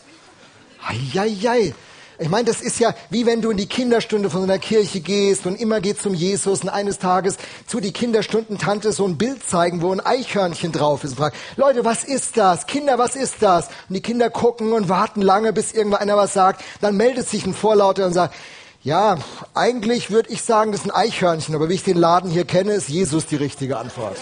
Eieiei. 0.87 1.75
Ich 2.19 2.29
meine, 2.29 2.45
das 2.45 2.61
ist 2.61 2.79
ja 2.79 2.95
wie 3.11 3.27
wenn 3.27 3.43
du 3.43 3.51
in 3.51 3.57
die 3.57 3.67
Kinderstunde 3.67 4.31
von 4.31 4.41
so 4.41 4.45
einer 4.45 4.61
Kirche 4.61 5.01
gehst 5.01 5.47
und 5.47 5.61
immer 5.61 5.81
geht 5.81 6.05
um 6.07 6.15
Jesus 6.15 6.63
und 6.63 6.69
eines 6.69 6.99
Tages 6.99 7.37
zu 7.67 7.81
die 7.81 7.93
Kinderstundentante 7.93 8.93
so 8.93 9.05
ein 9.05 9.19
Bild 9.19 9.45
zeigen, 9.45 9.83
wo 9.83 9.91
ein 9.91 9.99
Eichhörnchen 10.01 10.71
drauf 10.71 11.03
ist 11.03 11.13
und 11.13 11.17
fragt, 11.17 11.37
Leute, 11.57 11.85
was 11.85 12.05
ist 12.05 12.37
das? 12.37 12.67
Kinder, 12.67 12.99
was 12.99 13.17
ist 13.17 13.37
das? 13.41 13.67
Und 13.89 13.95
die 13.95 14.01
Kinder 14.01 14.31
gucken 14.31 14.73
und 14.73 14.89
warten 14.89 15.23
lange, 15.23 15.53
bis 15.53 15.73
irgendwann 15.73 16.03
einer 16.03 16.17
was 16.17 16.33
sagt. 16.33 16.63
Dann 16.81 16.97
meldet 16.97 17.29
sich 17.29 17.47
ein 17.47 17.55
Vorlauter 17.55 18.07
und 18.07 18.13
sagt, 18.13 18.35
ja, 18.83 19.17
eigentlich 19.55 20.11
würde 20.11 20.31
ich 20.31 20.43
sagen, 20.43 20.71
das 20.71 20.83
ist 20.83 20.87
ein 20.87 20.95
Eichhörnchen, 20.95 21.55
aber 21.55 21.69
wie 21.69 21.75
ich 21.75 21.85
den 21.85 21.97
Laden 21.97 22.31
hier 22.31 22.45
kenne, 22.45 22.75
ist 22.75 22.89
Jesus 22.89 23.27
die 23.27 23.37
richtige 23.37 23.79
Antwort. 23.79 24.19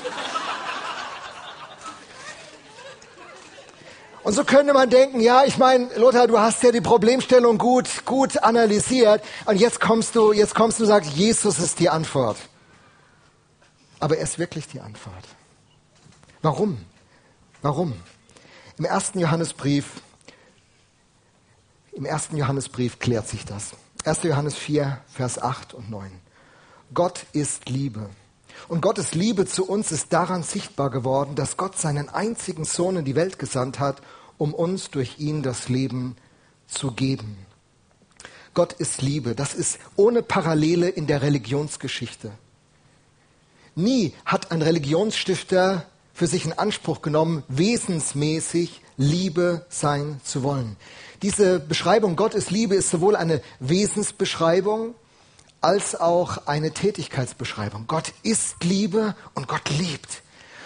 Und 4.24 4.34
so 4.34 4.44
könnte 4.44 4.72
man 4.72 4.88
denken, 4.88 5.20
ja, 5.20 5.44
ich 5.44 5.58
meine, 5.58 5.88
Lothar, 5.96 6.28
du 6.28 6.38
hast 6.38 6.62
ja 6.62 6.70
die 6.70 6.80
Problemstellung 6.80 7.58
gut, 7.58 8.04
gut 8.04 8.42
analysiert 8.42 9.22
und 9.46 9.56
jetzt 9.56 9.80
kommst 9.80 10.14
du, 10.14 10.32
jetzt 10.32 10.54
kommst 10.54 10.78
du 10.78 10.84
und 10.84 10.88
sagst, 10.88 11.10
Jesus 11.10 11.58
ist 11.58 11.80
die 11.80 11.90
Antwort. 11.90 12.36
Aber 13.98 14.16
er 14.16 14.22
ist 14.22 14.38
wirklich 14.38 14.68
die 14.68 14.80
Antwort. 14.80 15.24
Warum? 16.40 16.84
Warum? 17.62 17.94
Im 18.78 18.84
ersten 18.84 19.18
Johannesbrief, 19.18 20.00
im 21.92 22.04
ersten 22.04 22.36
Johannesbrief 22.36 22.98
klärt 22.98 23.28
sich 23.28 23.44
das. 23.44 23.72
1. 24.04 24.22
Johannes 24.24 24.56
4, 24.56 24.98
Vers 25.12 25.40
8 25.40 25.74
und 25.74 25.90
9. 25.90 26.10
Gott 26.94 27.26
ist 27.32 27.68
Liebe. 27.68 28.10
Und 28.68 28.80
Gottes 28.80 29.14
Liebe 29.14 29.46
zu 29.46 29.66
uns 29.68 29.92
ist 29.92 30.12
daran 30.12 30.42
sichtbar 30.42 30.90
geworden, 30.90 31.34
dass 31.34 31.56
Gott 31.56 31.78
seinen 31.78 32.08
einzigen 32.08 32.64
Sohn 32.64 32.96
in 32.96 33.04
die 33.04 33.16
Welt 33.16 33.38
gesandt 33.38 33.78
hat, 33.78 34.02
um 34.38 34.54
uns 34.54 34.90
durch 34.90 35.18
ihn 35.18 35.42
das 35.42 35.68
Leben 35.68 36.16
zu 36.66 36.92
geben. 36.92 37.36
Gott 38.54 38.74
ist 38.74 39.02
Liebe. 39.02 39.34
Das 39.34 39.54
ist 39.54 39.78
ohne 39.96 40.22
Parallele 40.22 40.88
in 40.88 41.06
der 41.06 41.22
Religionsgeschichte. 41.22 42.32
Nie 43.74 44.12
hat 44.24 44.50
ein 44.50 44.60
Religionsstifter 44.60 45.86
für 46.12 46.26
sich 46.26 46.44
in 46.44 46.52
Anspruch 46.52 47.00
genommen, 47.00 47.42
wesensmäßig 47.48 48.82
Liebe 48.98 49.64
sein 49.70 50.20
zu 50.24 50.42
wollen. 50.42 50.76
Diese 51.22 51.58
Beschreibung 51.58 52.16
Gott 52.16 52.34
ist 52.34 52.50
Liebe 52.50 52.74
ist 52.74 52.90
sowohl 52.90 53.16
eine 53.16 53.40
Wesensbeschreibung 53.60 54.94
als 55.62 55.98
auch 55.98 56.46
eine 56.46 56.72
Tätigkeitsbeschreibung. 56.72 57.86
Gott 57.86 58.12
ist 58.22 58.62
Liebe 58.64 59.14
und 59.34 59.48
Gott 59.48 59.70
liebt. 59.70 60.22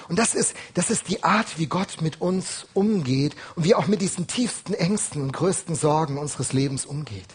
Und 0.09 0.19
das 0.19 0.35
ist, 0.35 0.55
das 0.75 0.91
ist 0.91 1.09
die 1.09 1.23
Art, 1.25 1.59
wie 1.59 1.67
Gott 1.67 2.01
mit 2.01 2.21
uns 2.21 2.67
umgeht 2.75 3.35
und 3.57 3.65
wie 3.65 3.75
auch 3.75 3.87
mit 3.87 4.01
diesen 4.01 4.27
tiefsten 4.27 4.73
Ängsten 4.73 5.21
und 5.21 5.33
größten 5.33 5.75
Sorgen 5.75 6.19
unseres 6.19 6.53
Lebens 6.53 6.87
umgeht. 6.87 7.27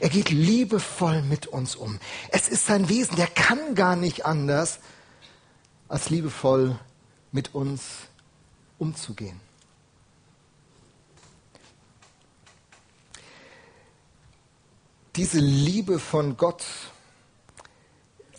Er 0.00 0.08
geht 0.08 0.30
liebevoll 0.30 1.22
mit 1.22 1.46
uns 1.46 1.76
um. 1.76 1.98
Es 2.30 2.48
ist 2.48 2.66
sein 2.66 2.88
Wesen, 2.88 3.16
der 3.16 3.26
kann 3.26 3.74
gar 3.74 3.96
nicht 3.96 4.26
anders, 4.26 4.78
als 5.88 6.10
liebevoll 6.10 6.78
mit 7.32 7.54
uns 7.54 7.82
umzugehen. 8.78 9.40
Diese 15.16 15.38
Liebe 15.38 16.00
von 16.00 16.36
Gott 16.36 16.64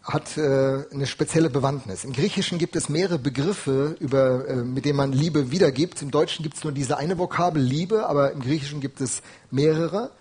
hat 0.06 0.38
äh, 0.38 0.86
eine 0.92 1.08
spezielle 1.08 1.50
Bewandtnis. 1.50 2.04
Im 2.04 2.14
Griechischen 2.14 2.60
gibt 2.60 2.76
es 2.76 2.90
mehrere 2.90 3.18
Begriffe, 3.18 3.96
über, 4.00 4.48
äh, 4.48 4.56
mit 4.58 4.86
denen 4.86 4.98
man 4.98 5.12
Liebe 5.12 5.52
wiedergibt. 5.52 6.02
Im 6.04 6.12
Deutschen 6.12 6.44
gibt 6.44 6.58
es 6.58 6.64
nur 6.64 6.74
diese 6.74 6.98
eine 6.98 7.18
Vokabel 7.18 7.62
Liebe, 7.62 8.08
aber 8.08 8.32
im 8.32 8.42
Griechischen 8.42 8.82
gibt 8.82 9.02
es 9.02 9.24
mehrere. 9.50 10.12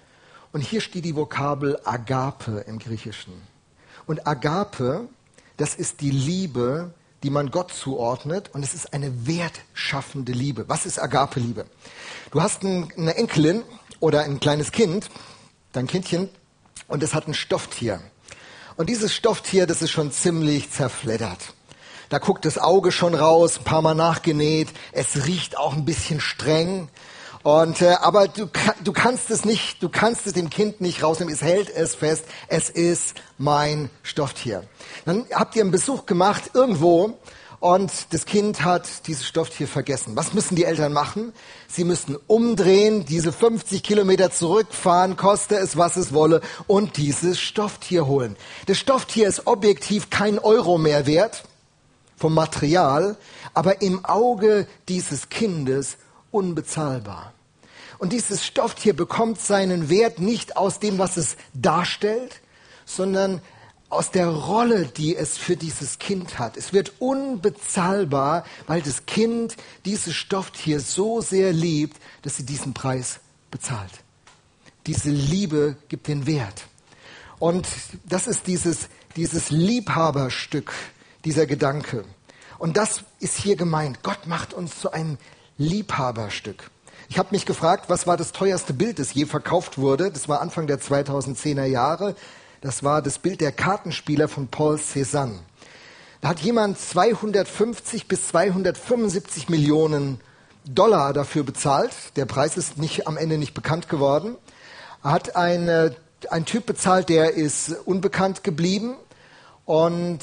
Und 0.52 0.62
hier 0.62 0.80
steht 0.80 1.04
die 1.04 1.14
Vokabel 1.14 1.78
Agape 1.84 2.64
im 2.66 2.78
Griechischen. 2.78 3.34
Und 4.06 4.26
Agape, 4.26 5.06
das 5.58 5.74
ist 5.74 6.00
die 6.00 6.10
Liebe, 6.10 6.94
die 7.22 7.30
man 7.30 7.50
Gott 7.50 7.72
zuordnet 7.72 8.50
und 8.54 8.62
es 8.62 8.74
ist 8.74 8.92
eine 8.92 9.26
wertschaffende 9.26 10.32
Liebe. 10.32 10.68
Was 10.68 10.86
ist 10.86 11.02
Agape-Liebe? 11.02 11.66
Du 12.30 12.42
hast 12.42 12.62
ein, 12.62 12.92
eine 12.96 13.16
Enkelin 13.16 13.62
oder 14.00 14.22
ein 14.22 14.40
kleines 14.40 14.72
Kind, 14.72 15.10
dein 15.72 15.86
Kindchen, 15.86 16.28
und 16.86 17.02
es 17.02 17.14
hat 17.14 17.26
ein 17.26 17.34
Stofftier. 17.34 18.00
Und 18.76 18.88
dieses 18.88 19.14
Stofftier, 19.14 19.66
das 19.66 19.82
ist 19.82 19.92
schon 19.92 20.10
ziemlich 20.10 20.70
zerfleddert. 20.70 21.54
Da 22.08 22.18
guckt 22.18 22.44
das 22.44 22.58
Auge 22.58 22.90
schon 22.90 23.14
raus, 23.14 23.58
ein 23.58 23.64
paar 23.64 23.82
Mal 23.82 23.94
nachgenäht. 23.94 24.68
Es 24.90 25.26
riecht 25.26 25.56
auch 25.56 25.74
ein 25.74 25.84
bisschen 25.84 26.20
streng. 26.20 26.88
Und 27.44 27.82
äh, 27.82 27.94
aber 28.00 28.26
du, 28.26 28.48
du 28.82 28.92
kannst 28.92 29.30
es 29.30 29.44
nicht, 29.44 29.80
du 29.82 29.88
kannst 29.88 30.26
es 30.26 30.32
dem 30.32 30.50
Kind 30.50 30.80
nicht 30.80 31.04
rausnehmen. 31.04 31.32
Es 31.32 31.42
hält 31.42 31.70
es 31.70 31.94
fest. 31.94 32.24
Es 32.48 32.68
ist 32.68 33.14
mein 33.38 33.90
Stofftier. 34.02 34.64
Dann 35.04 35.24
habt 35.32 35.54
ihr 35.54 35.62
einen 35.62 35.70
Besuch 35.70 36.04
gemacht 36.06 36.50
irgendwo 36.54 37.18
und 37.64 38.12
das 38.12 38.26
Kind 38.26 38.62
hat 38.62 39.06
dieses 39.06 39.26
Stofftier 39.26 39.66
vergessen. 39.66 40.16
Was 40.16 40.34
müssen 40.34 40.54
die 40.54 40.64
Eltern 40.66 40.92
machen? 40.92 41.32
Sie 41.66 41.84
müssen 41.84 42.18
umdrehen, 42.26 43.06
diese 43.06 43.32
50 43.32 43.82
Kilometer 43.82 44.30
zurückfahren, 44.30 45.16
koste 45.16 45.56
es, 45.56 45.78
was 45.78 45.96
es 45.96 46.12
wolle, 46.12 46.42
und 46.66 46.98
dieses 46.98 47.40
Stofftier 47.40 48.06
holen. 48.06 48.36
Das 48.66 48.76
Stofftier 48.76 49.28
ist 49.28 49.46
objektiv 49.46 50.10
kein 50.10 50.38
Euro 50.38 50.76
mehr 50.76 51.06
wert 51.06 51.44
vom 52.18 52.34
Material, 52.34 53.16
aber 53.54 53.80
im 53.80 54.04
Auge 54.04 54.66
dieses 54.90 55.30
Kindes 55.30 55.96
unbezahlbar. 56.30 57.32
Und 57.96 58.12
dieses 58.12 58.44
Stofftier 58.44 58.94
bekommt 58.94 59.40
seinen 59.40 59.88
Wert 59.88 60.18
nicht 60.18 60.58
aus 60.58 60.80
dem, 60.80 60.98
was 60.98 61.16
es 61.16 61.38
darstellt, 61.54 62.42
sondern 62.84 63.40
aus 63.94 64.10
der 64.10 64.28
Rolle, 64.28 64.86
die 64.86 65.16
es 65.16 65.38
für 65.38 65.56
dieses 65.56 65.98
Kind 65.98 66.38
hat. 66.38 66.56
Es 66.56 66.72
wird 66.72 66.92
unbezahlbar, 66.98 68.44
weil 68.66 68.82
das 68.82 69.06
Kind 69.06 69.56
dieses 69.84 70.14
Stofftier 70.14 70.80
so 70.80 71.20
sehr 71.20 71.52
liebt, 71.52 72.00
dass 72.22 72.36
sie 72.36 72.44
diesen 72.44 72.74
Preis 72.74 73.20
bezahlt. 73.50 73.92
Diese 74.86 75.10
Liebe 75.10 75.76
gibt 75.88 76.08
den 76.08 76.26
Wert. 76.26 76.64
Und 77.38 77.66
das 78.04 78.26
ist 78.26 78.46
dieses, 78.46 78.88
dieses 79.16 79.50
Liebhaberstück, 79.50 80.72
dieser 81.24 81.46
Gedanke. 81.46 82.04
Und 82.58 82.76
das 82.76 83.04
ist 83.20 83.36
hier 83.36 83.56
gemeint. 83.56 84.02
Gott 84.02 84.26
macht 84.26 84.54
uns 84.54 84.80
zu 84.80 84.92
einem 84.92 85.18
Liebhaberstück. 85.56 86.70
Ich 87.08 87.18
habe 87.18 87.28
mich 87.32 87.46
gefragt, 87.46 87.88
was 87.88 88.06
war 88.06 88.16
das 88.16 88.32
teuerste 88.32 88.72
Bild, 88.72 88.98
das 88.98 89.14
je 89.14 89.26
verkauft 89.26 89.78
wurde? 89.78 90.10
Das 90.10 90.28
war 90.28 90.40
Anfang 90.40 90.66
der 90.66 90.80
2010er 90.80 91.64
Jahre. 91.64 92.16
Das 92.64 92.82
war 92.82 93.02
das 93.02 93.18
Bild 93.18 93.42
der 93.42 93.52
Kartenspieler 93.52 94.26
von 94.26 94.48
Paul 94.48 94.76
Cézanne. 94.76 95.40
Da 96.22 96.28
hat 96.28 96.40
jemand 96.40 96.78
250 96.78 98.08
bis 98.08 98.28
275 98.28 99.50
Millionen 99.50 100.18
Dollar 100.64 101.12
dafür 101.12 101.42
bezahlt. 101.42 101.92
Der 102.16 102.24
Preis 102.24 102.56
ist 102.56 102.78
nicht, 102.78 103.06
am 103.06 103.18
Ende 103.18 103.36
nicht 103.36 103.52
bekannt 103.52 103.90
geworden. 103.90 104.36
Er 105.02 105.10
hat 105.10 105.36
ein, 105.36 105.94
ein 106.30 106.44
Typ 106.46 106.64
bezahlt, 106.64 107.10
der 107.10 107.34
ist 107.34 107.68
unbekannt 107.84 108.42
geblieben. 108.42 108.96
Und 109.66 110.20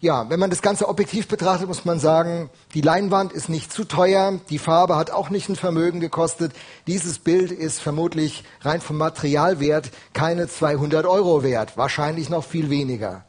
ja, 0.00 0.28
wenn 0.28 0.38
man 0.38 0.50
das 0.50 0.60
Ganze 0.60 0.88
objektiv 0.88 1.26
betrachtet, 1.26 1.68
muss 1.68 1.84
man 1.84 1.98
sagen, 1.98 2.50
die 2.74 2.82
Leinwand 2.82 3.32
ist 3.32 3.48
nicht 3.48 3.72
zu 3.72 3.84
teuer, 3.84 4.38
die 4.50 4.58
Farbe 4.58 4.96
hat 4.96 5.10
auch 5.10 5.30
nicht 5.30 5.48
ein 5.48 5.56
Vermögen 5.56 6.00
gekostet. 6.00 6.52
Dieses 6.86 7.18
Bild 7.18 7.50
ist 7.50 7.80
vermutlich 7.80 8.44
rein 8.60 8.80
vom 8.82 8.98
Materialwert 8.98 9.90
keine 10.12 10.48
200 10.48 11.06
Euro 11.06 11.42
wert, 11.42 11.76
wahrscheinlich 11.76 12.28
noch 12.28 12.44
viel 12.44 12.68
weniger. 12.68 13.24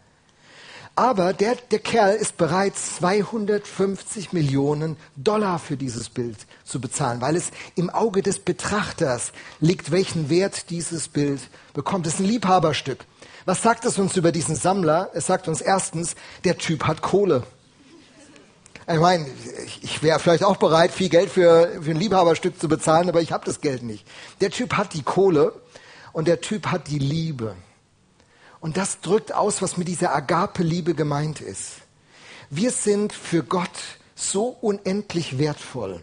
Aber 0.97 1.31
der, 1.31 1.55
der 1.55 1.77
Kerl 1.77 2.15
ist 2.15 2.37
bereit, 2.37 2.75
250 2.75 4.33
Millionen 4.33 4.97
Dollar 5.15 5.59
für 5.59 5.77
dieses 5.77 6.09
Bild 6.09 6.37
zu 6.65 6.81
bezahlen, 6.81 7.21
weil 7.21 7.35
es 7.35 7.51
im 7.75 7.91
Auge 7.91 8.23
des 8.23 8.39
Betrachters 8.39 9.31
liegt, 9.59 9.91
welchen 9.91 10.31
Wert 10.31 10.71
dieses 10.71 11.07
Bild 11.07 11.39
bekommt. 11.73 12.07
Es 12.07 12.15
ist 12.15 12.21
ein 12.21 12.25
Liebhaberstück. 12.25 13.05
Was 13.47 13.61
sagt 13.61 13.85
es 13.85 13.97
uns 13.97 14.17
über 14.17 14.33
diesen 14.33 14.57
Sammler? 14.57 15.09
Es 15.13 15.27
sagt 15.27 15.47
uns 15.47 15.61
erstens, 15.61 16.15
der 16.43 16.57
Typ 16.57 16.83
hat 16.83 17.01
Kohle. 17.01 17.43
Ich 18.91 18.99
meine, 18.99 19.25
ich 19.81 20.03
wäre 20.03 20.19
vielleicht 20.19 20.43
auch 20.43 20.57
bereit, 20.57 20.91
viel 20.91 21.07
Geld 21.07 21.29
für, 21.29 21.81
für 21.81 21.91
ein 21.91 21.95
Liebhaberstück 21.95 22.59
zu 22.59 22.67
bezahlen, 22.67 23.07
aber 23.07 23.21
ich 23.21 23.31
habe 23.31 23.45
das 23.45 23.61
Geld 23.61 23.83
nicht. 23.83 24.05
Der 24.41 24.51
Typ 24.51 24.73
hat 24.73 24.93
die 24.93 25.01
Kohle 25.01 25.53
und 26.11 26.27
der 26.27 26.41
Typ 26.41 26.67
hat 26.67 26.89
die 26.89 26.99
Liebe. 26.99 27.55
Und 28.59 28.75
das 28.75 28.99
drückt 28.99 29.33
aus, 29.33 29.61
was 29.61 29.77
mit 29.77 29.87
dieser 29.87 30.13
Agape-Liebe 30.13 30.93
gemeint 30.93 31.39
ist. 31.39 31.75
Wir 32.49 32.71
sind 32.71 33.13
für 33.13 33.43
Gott 33.43 33.69
so 34.13 34.57
unendlich 34.59 35.37
wertvoll. 35.37 36.01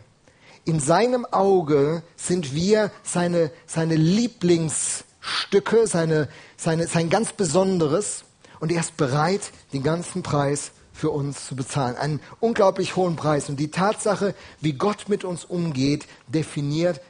In 0.64 0.80
seinem 0.80 1.26
Auge 1.26 2.04
sind 2.16 2.54
wir 2.54 2.90
seine, 3.02 3.50
seine 3.66 3.96
Lieblings- 3.96 5.04
Stücke, 5.24 5.86
seine, 5.86 6.28
seine, 6.56 6.86
sein 6.86 7.08
ganz 7.08 7.32
Besonderes 7.32 8.24
und 8.60 8.70
er 8.70 8.80
ist 8.80 8.96
bereit, 8.96 9.52
den 9.72 9.82
ganzen 9.82 10.22
Preis 10.22 10.72
für 10.92 11.10
uns 11.10 11.46
zu 11.46 11.56
bezahlen. 11.56 11.96
Einen 11.96 12.20
unglaublich 12.40 12.94
hohen 12.94 13.16
Preis. 13.16 13.48
Und 13.48 13.56
die 13.58 13.70
Tatsache, 13.70 14.34
wie 14.60 14.74
Gott 14.74 15.08
mit 15.08 15.24
uns 15.24 15.44
umgeht, 15.44 16.06
definiert, 16.28 17.00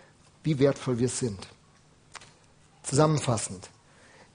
wie 0.42 0.58
wertvoll 0.58 0.98
wir 0.98 1.08
sind. 1.08 1.48
Zusammenfassend. 2.82 3.68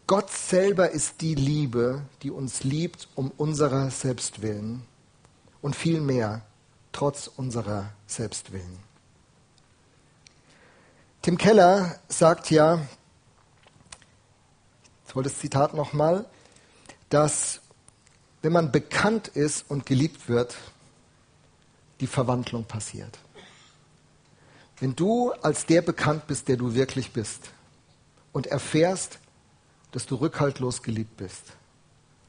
Gott 0.08 0.30
selber 0.30 0.92
ist 0.92 1.22
die 1.22 1.36
Liebe, 1.36 2.02
die 2.22 2.32
uns 2.32 2.64
liebt 2.64 3.08
um 3.16 3.32
unserer 3.38 3.92
selbst 3.92 4.42
willen 4.42 4.84
und 5.62 5.76
viel 5.76 6.02
mehr 6.02 6.42
trotz 6.92 7.28
unserer 7.28 7.92
selbst 8.08 8.52
willen. 8.52 8.80
Tim 11.22 11.38
Keller 11.38 12.00
sagt 12.08 12.50
ja, 12.50 12.80
tolles 15.10 15.40
Zitat 15.40 15.74
nochmal, 15.74 16.26
dass 17.10 17.62
wenn 18.42 18.54
man 18.54 18.72
bekannt 18.72 19.28
ist 19.28 19.70
und 19.70 19.86
geliebt 19.86 20.30
wird, 20.30 20.56
die 22.00 22.08
Verwandlung 22.08 22.64
passiert. 22.64 23.20
Wenn 24.80 24.96
du 24.96 25.32
als 25.42 25.66
der 25.66 25.82
bekannt 25.82 26.28
bist, 26.28 26.48
der 26.48 26.56
du 26.56 26.74
wirklich 26.74 27.12
bist 27.12 27.52
und 28.32 28.48
erfährst, 28.48 29.20
dass 29.92 30.06
du 30.06 30.16
rückhaltlos 30.16 30.82
geliebt 30.84 31.18
bist, 31.18 31.44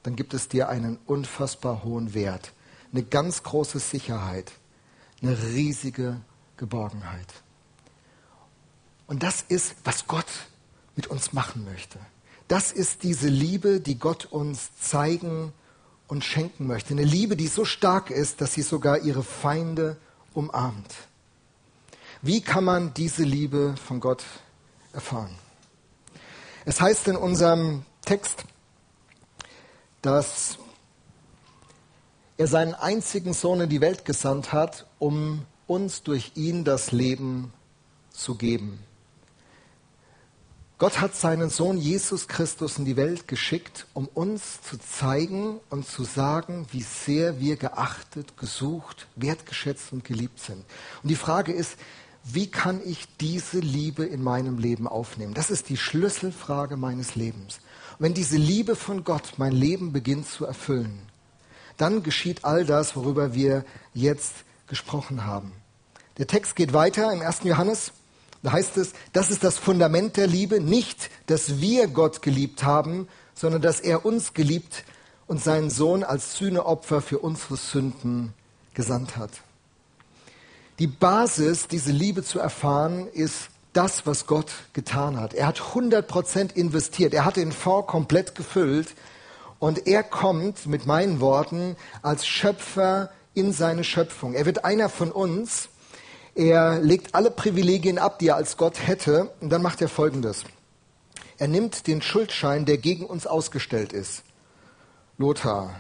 dann 0.03 0.17
gibt 0.17 0.35
es 0.35 0.49
dir 0.49 0.69
einen 0.69 0.99
unfassbar 1.07 1.85
hohen 1.85 2.15
Wert, 2.15 2.53
eine 2.93 3.05
ganz 3.05 3.45
große 3.45 3.79
Sicherheit, 3.79 4.51
eine 5.23 5.41
riesige 5.41 6.21
Geborgenheit. 6.57 7.29
Und 9.07 9.23
das 9.23 9.43
ist, 9.43 9.77
was 9.85 10.07
Gott 10.07 10.27
mit 10.97 11.07
uns 11.07 11.33
machen 11.33 11.65
möchte. 11.65 11.99
Das 12.51 12.73
ist 12.73 13.05
diese 13.05 13.29
Liebe, 13.29 13.79
die 13.79 13.97
Gott 13.97 14.25
uns 14.25 14.71
zeigen 14.77 15.53
und 16.09 16.25
schenken 16.25 16.67
möchte. 16.67 16.93
Eine 16.95 17.05
Liebe, 17.05 17.37
die 17.37 17.47
so 17.47 17.65
stark 17.65 18.11
ist, 18.11 18.41
dass 18.41 18.55
sie 18.55 18.63
sogar 18.63 18.99
ihre 19.03 19.23
Feinde 19.23 19.97
umarmt. 20.35 20.93
Wie 22.23 22.41
kann 22.41 22.65
man 22.65 22.93
diese 22.93 23.23
Liebe 23.23 23.77
von 23.77 24.01
Gott 24.01 24.25
erfahren? 24.93 25.33
Es 26.65 26.81
heißt 26.81 27.07
in 27.07 27.15
unserem 27.15 27.85
Text, 28.05 28.43
dass 30.03 30.59
er 32.37 32.49
seinen 32.49 32.75
einzigen 32.75 33.33
Sohn 33.33 33.61
in 33.61 33.69
die 33.69 33.81
Welt 33.81 34.05
gesandt 34.05 34.53
hat, 34.53 34.89
um 34.99 35.47
uns 35.69 36.03
durch 36.03 36.33
ihn 36.35 36.65
das 36.65 36.91
Leben 36.91 37.53
zu 38.11 38.35
geben. 38.35 38.81
Gott 40.81 40.99
hat 41.03 41.15
seinen 41.15 41.51
Sohn 41.51 41.77
Jesus 41.77 42.27
Christus 42.27 42.79
in 42.79 42.87
die 42.87 42.97
Welt 42.97 43.29
geschickt, 43.29 43.87
um 43.93 44.07
uns 44.07 44.63
zu 44.63 44.79
zeigen 44.79 45.61
und 45.69 45.87
zu 45.87 46.05
sagen, 46.05 46.67
wie 46.73 46.81
sehr 46.81 47.39
wir 47.39 47.57
geachtet, 47.57 48.39
gesucht, 48.39 49.07
wertgeschätzt 49.15 49.93
und 49.93 50.05
geliebt 50.05 50.41
sind. 50.41 50.65
Und 51.03 51.11
die 51.11 51.17
Frage 51.17 51.53
ist, 51.53 51.77
wie 52.25 52.47
kann 52.47 52.81
ich 52.83 53.07
diese 53.19 53.59
Liebe 53.59 54.07
in 54.07 54.23
meinem 54.23 54.57
Leben 54.57 54.89
aufnehmen? 54.89 55.35
Das 55.35 55.51
ist 55.51 55.69
die 55.69 55.77
Schlüsselfrage 55.77 56.79
meines 56.79 57.15
Lebens. 57.15 57.61
Und 57.99 58.07
wenn 58.07 58.15
diese 58.15 58.39
Liebe 58.39 58.75
von 58.75 59.05
Gott 59.05 59.35
mein 59.37 59.53
Leben 59.53 59.93
beginnt 59.93 60.29
zu 60.29 60.47
erfüllen, 60.47 60.99
dann 61.77 62.03
geschieht 62.03 62.47
all 62.47 62.65
das, 62.65 62.97
worüber 62.97 63.35
wir 63.35 63.67
jetzt 63.93 64.33
gesprochen 64.67 65.27
haben. 65.27 65.53
Der 66.17 66.27
Text 66.27 66.57
geht 66.57 66.73
weiter 66.73 67.13
im 67.13 67.21
1. 67.21 67.41
Johannes 67.45 67.93
da 68.43 68.53
heißt 68.53 68.77
es, 68.77 68.93
das 69.13 69.31
ist 69.31 69.45
das 69.45 69.59
Fundament 69.59 70.17
der 70.17 70.27
Liebe, 70.27 70.61
nicht, 70.61 71.11
dass 71.27 71.61
wir 71.61 71.89
Gott 71.89 72.23
geliebt 72.23 72.65
haben, 72.65 73.09
sondern 73.35 73.63
dass 73.63 73.81
er 73.81 74.05
uns 74.05 74.35
geliebt 74.35 74.85
und 75.27 75.43
seinen 75.43 75.71
Sohn 75.71 76.03
als 76.03 76.37
Sühneopfer 76.37 77.01
für 77.01 77.19
unsere 77.19 77.57
Sünden 77.57 78.35
gesandt 78.75 79.17
hat. 79.17 79.31
Die 80.79 80.87
Basis, 80.87 81.69
diese 81.69 81.93
Liebe 81.93 82.23
zu 82.25 82.39
erfahren, 82.39 83.07
ist 83.09 83.51
das, 83.73 84.07
was 84.07 84.27
Gott 84.27 84.51
getan 84.73 85.21
hat. 85.21 85.35
Er 85.35 85.47
hat 85.47 85.61
100 85.61 86.07
Prozent 86.07 86.53
investiert. 86.57 87.15
Er 87.15 87.25
hat 87.25 87.37
den 87.37 87.53
Fonds 87.53 87.87
komplett 87.87 88.35
gefüllt. 88.35 88.95
Und 89.59 89.87
er 89.87 90.03
kommt 90.03 90.67
mit 90.67 90.87
meinen 90.87 91.21
Worten 91.21 91.77
als 92.03 92.27
Schöpfer 92.27 93.11
in 93.35 93.53
seine 93.53 93.85
Schöpfung. 93.85 94.35
Er 94.35 94.47
wird 94.47 94.65
einer 94.65 94.89
von 94.89 95.13
uns. 95.13 95.69
Er 96.41 96.81
legt 96.81 97.15
alle 97.15 97.31
Privilegien 97.31 97.99
ab, 97.99 98.19
die 98.19 98.29
er 98.29 98.37
als 98.37 98.57
Gott 98.57 98.87
hätte. 98.87 99.31
Und 99.41 99.51
dann 99.51 99.61
macht 99.61 99.83
er 99.83 99.91
Folgendes. 99.91 100.45
Er 101.37 101.49
nimmt 101.49 101.87
den 101.87 102.01
Schuldschein, 102.01 102.65
der 102.65 102.79
gegen 102.79 103.05
uns 103.05 103.27
ausgestellt 103.27 103.93
ist. 103.93 104.23
Lothar, 105.19 105.79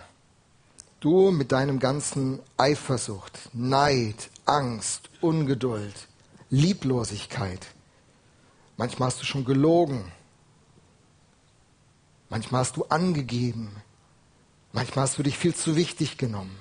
du 1.00 1.30
mit 1.30 1.50
deinem 1.50 1.78
ganzen 1.78 2.40
Eifersucht, 2.58 3.38
Neid, 3.54 4.28
Angst, 4.44 5.08
Ungeduld, 5.22 5.94
Lieblosigkeit. 6.50 7.66
Manchmal 8.76 9.06
hast 9.06 9.22
du 9.22 9.24
schon 9.24 9.46
gelogen. 9.46 10.12
Manchmal 12.28 12.60
hast 12.60 12.76
du 12.76 12.84
angegeben. 12.84 13.76
Manchmal 14.72 15.04
hast 15.04 15.16
du 15.16 15.22
dich 15.22 15.38
viel 15.38 15.54
zu 15.54 15.74
wichtig 15.74 16.18
genommen. 16.18 16.54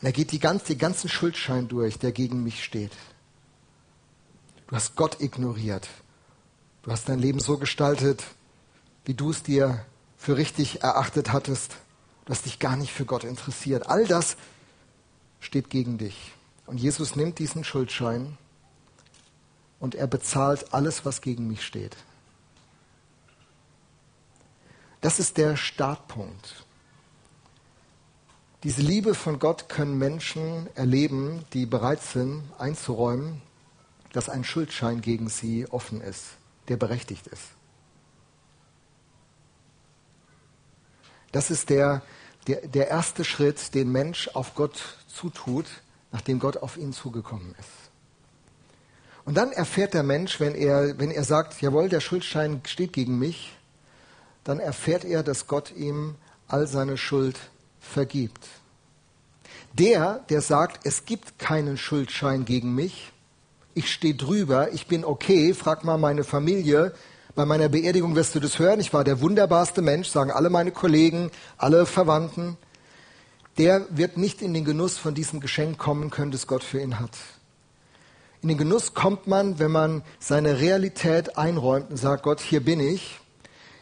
Und 0.00 0.06
er 0.06 0.12
geht 0.12 0.32
die 0.32 0.40
ganze, 0.40 0.66
den 0.66 0.78
ganzen 0.78 1.08
Schuldschein 1.08 1.68
durch, 1.68 1.96
der 1.96 2.10
gegen 2.10 2.42
mich 2.42 2.64
steht. 2.64 2.90
Du 4.70 4.76
hast 4.76 4.94
Gott 4.94 5.20
ignoriert. 5.20 5.88
Du 6.82 6.92
hast 6.92 7.08
dein 7.08 7.18
Leben 7.18 7.40
so 7.40 7.58
gestaltet, 7.58 8.24
wie 9.04 9.14
du 9.14 9.30
es 9.30 9.42
dir 9.42 9.84
für 10.16 10.36
richtig 10.36 10.84
erachtet 10.84 11.32
hattest. 11.32 11.72
Du 12.24 12.32
hast 12.32 12.46
dich 12.46 12.60
gar 12.60 12.76
nicht 12.76 12.92
für 12.92 13.04
Gott 13.04 13.24
interessiert. 13.24 13.88
All 13.88 14.06
das 14.06 14.36
steht 15.40 15.70
gegen 15.70 15.98
dich. 15.98 16.32
Und 16.66 16.78
Jesus 16.78 17.16
nimmt 17.16 17.40
diesen 17.40 17.64
Schuldschein 17.64 18.38
und 19.80 19.96
er 19.96 20.06
bezahlt 20.06 20.72
alles, 20.72 21.04
was 21.04 21.20
gegen 21.20 21.48
mich 21.48 21.66
steht. 21.66 21.96
Das 25.00 25.18
ist 25.18 25.36
der 25.36 25.56
Startpunkt. 25.56 26.64
Diese 28.62 28.82
Liebe 28.82 29.16
von 29.16 29.40
Gott 29.40 29.68
können 29.68 29.98
Menschen 29.98 30.68
erleben, 30.76 31.44
die 31.54 31.66
bereit 31.66 32.02
sind 32.02 32.44
einzuräumen, 32.56 33.42
dass 34.12 34.28
ein 34.28 34.44
Schuldschein 34.44 35.00
gegen 35.00 35.28
sie 35.28 35.66
offen 35.68 36.00
ist, 36.00 36.24
der 36.68 36.76
berechtigt 36.76 37.26
ist. 37.26 37.42
Das 41.32 41.50
ist 41.50 41.70
der, 41.70 42.02
der, 42.46 42.66
der 42.66 42.88
erste 42.88 43.24
Schritt, 43.24 43.74
den 43.74 43.92
Mensch 43.92 44.28
auf 44.34 44.54
Gott 44.54 44.98
zutut, 45.06 45.66
nachdem 46.10 46.40
Gott 46.40 46.56
auf 46.56 46.76
ihn 46.76 46.92
zugekommen 46.92 47.54
ist. 47.58 47.90
Und 49.24 49.36
dann 49.36 49.52
erfährt 49.52 49.94
der 49.94 50.02
Mensch, 50.02 50.40
wenn 50.40 50.54
er, 50.54 50.98
wenn 50.98 51.10
er 51.10 51.24
sagt, 51.24 51.60
jawohl, 51.60 51.88
der 51.88 52.00
Schuldschein 52.00 52.62
steht 52.66 52.92
gegen 52.92 53.18
mich, 53.18 53.56
dann 54.42 54.58
erfährt 54.58 55.04
er, 55.04 55.22
dass 55.22 55.46
Gott 55.46 55.72
ihm 55.76 56.16
all 56.48 56.66
seine 56.66 56.96
Schuld 56.96 57.38
vergibt. 57.78 58.48
Der, 59.72 60.24
der 60.30 60.40
sagt, 60.40 60.84
es 60.84 61.04
gibt 61.04 61.38
keinen 61.38 61.76
Schuldschein 61.76 62.44
gegen 62.44 62.74
mich, 62.74 63.12
ich 63.74 63.92
stehe 63.92 64.14
drüber, 64.14 64.72
ich 64.72 64.86
bin 64.86 65.04
okay, 65.04 65.54
frag 65.54 65.84
mal 65.84 65.98
meine 65.98 66.24
Familie, 66.24 66.92
bei 67.34 67.46
meiner 67.46 67.68
Beerdigung 67.68 68.16
wirst 68.16 68.34
du 68.34 68.40
das 68.40 68.58
hören, 68.58 68.80
ich 68.80 68.92
war 68.92 69.04
der 69.04 69.20
wunderbarste 69.20 69.82
Mensch, 69.82 70.08
sagen 70.08 70.30
alle 70.30 70.50
meine 70.50 70.72
Kollegen, 70.72 71.30
alle 71.56 71.86
Verwandten, 71.86 72.56
der 73.58 73.86
wird 73.90 74.16
nicht 74.16 74.42
in 74.42 74.54
den 74.54 74.64
Genuss 74.64 74.98
von 74.98 75.14
diesem 75.14 75.40
Geschenk 75.40 75.78
kommen 75.78 76.10
können, 76.10 76.32
das 76.32 76.46
Gott 76.46 76.64
für 76.64 76.80
ihn 76.80 76.98
hat. 76.98 77.10
In 78.42 78.48
den 78.48 78.58
Genuss 78.58 78.94
kommt 78.94 79.26
man, 79.26 79.58
wenn 79.58 79.70
man 79.70 80.02
seine 80.18 80.60
Realität 80.60 81.36
einräumt 81.36 81.90
und 81.90 81.98
sagt, 81.98 82.22
Gott, 82.22 82.40
hier 82.40 82.64
bin 82.64 82.80
ich, 82.80 83.20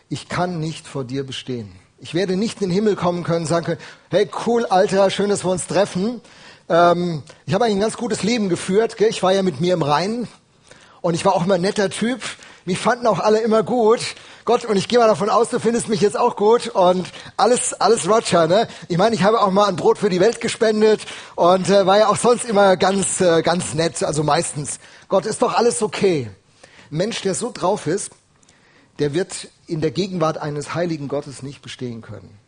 ich 0.09 0.29
kann 0.29 0.59
nicht 0.59 0.87
vor 0.87 1.05
dir 1.05 1.25
bestehen. 1.25 1.71
Ich 2.01 2.15
werde 2.15 2.37
nicht 2.37 2.61
in 2.61 2.69
den 2.69 2.75
Himmel 2.75 2.97
kommen 2.97 3.25
können 3.25 3.43
und 3.43 3.47
sagen 3.47 3.67
können, 3.67 3.81
hey 4.11 4.29
cool, 4.47 4.67
Alter, 4.67 5.11
schön, 5.11 5.31
dass 5.31 5.45
wir 5.45 5.51
uns 5.51 5.67
treffen. 5.67 6.21
Ähm, 6.69 7.23
ich 7.47 7.55
habe 7.55 7.65
ein 7.65 7.81
ganz 7.81 7.97
gutes 7.97 8.23
Leben 8.23 8.49
geführt. 8.49 8.97
Gell? 8.97 9.09
Ich 9.09 9.23
war 9.23 9.33
ja 9.33 9.43
mit 9.43 9.61
mir 9.61 9.75
im 9.75 9.83
Rhein 9.83 10.29
und 11.01 11.15
ich 11.15 11.25
war 11.25 11.35
auch 11.35 11.45
immer 11.45 11.55
ein 11.55 11.61
netter 11.61 11.91
Typ. 11.91 12.21
Mich 12.65 12.79
fanden 12.79 13.07
auch 13.07 13.21
alle 13.21 13.41
immer 13.41 13.63
gut. 13.63 14.01
Gott, 14.45 14.65
und 14.65 14.77
ich 14.77 14.89
gehe 14.89 14.99
mal 14.99 15.09
davon 15.09 15.29
aus, 15.29 15.51
du 15.51 15.61
findest 15.61 15.89
mich 15.89 16.01
jetzt 16.01 16.19
auch 16.19 16.37
gut 16.37 16.69
und 16.69 17.07
alles, 17.37 17.75
alles 17.75 18.09
Roger, 18.09 18.47
ne? 18.47 18.67
Ich 18.89 18.97
meine, 18.97 19.15
ich 19.15 19.23
habe 19.23 19.41
auch 19.41 19.51
mal 19.51 19.67
ein 19.69 19.77
Brot 19.77 19.99
für 19.99 20.09
die 20.09 20.21
Welt 20.21 20.41
gespendet 20.41 21.03
und 21.35 21.69
äh, 21.69 21.85
war 21.85 21.99
ja 21.99 22.09
auch 22.09 22.17
sonst 22.17 22.47
immer 22.47 22.79
ganz, 22.79 23.21
äh, 23.21 23.43
ganz 23.43 23.75
nett, 23.75 24.03
also 24.03 24.23
meistens. 24.23 24.81
Gott, 25.09 25.27
ist 25.27 25.43
doch 25.43 25.55
alles 25.55 25.83
okay. 25.83 26.31
Ein 26.91 26.97
Mensch, 26.97 27.21
der 27.21 27.35
so 27.35 27.51
drauf 27.53 27.87
ist, 27.87 28.11
der 28.99 29.13
wird 29.13 29.49
in 29.67 29.83
der 29.83 29.91
Gegenwart 29.91 30.39
eines 30.39 30.75
heiligen 30.75 31.09
Gottes 31.09 31.43
nicht 31.43 31.61
bestehen 31.61 32.01
können. 32.01 32.39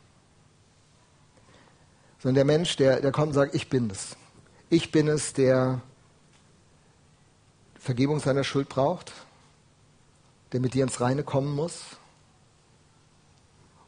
Sondern 2.21 2.35
der 2.35 2.45
Mensch, 2.45 2.77
der, 2.77 3.01
der 3.01 3.13
kommt 3.13 3.29
und 3.29 3.35
sagt, 3.35 3.55
ich 3.55 3.69
bin 3.69 3.91
es. 3.91 4.17
Ich 4.69 4.93
bin 4.93 5.09
es, 5.09 5.33
der 5.33 5.81
Vergebung 7.79 8.21
seiner 8.21 8.45
Schuld 8.45 8.69
braucht, 8.69 9.13
der 10.53 10.61
mit 10.61 10.75
dir 10.75 10.85
ins 10.85 11.01
Reine 11.01 11.25
kommen 11.25 11.55
muss. 11.55 11.97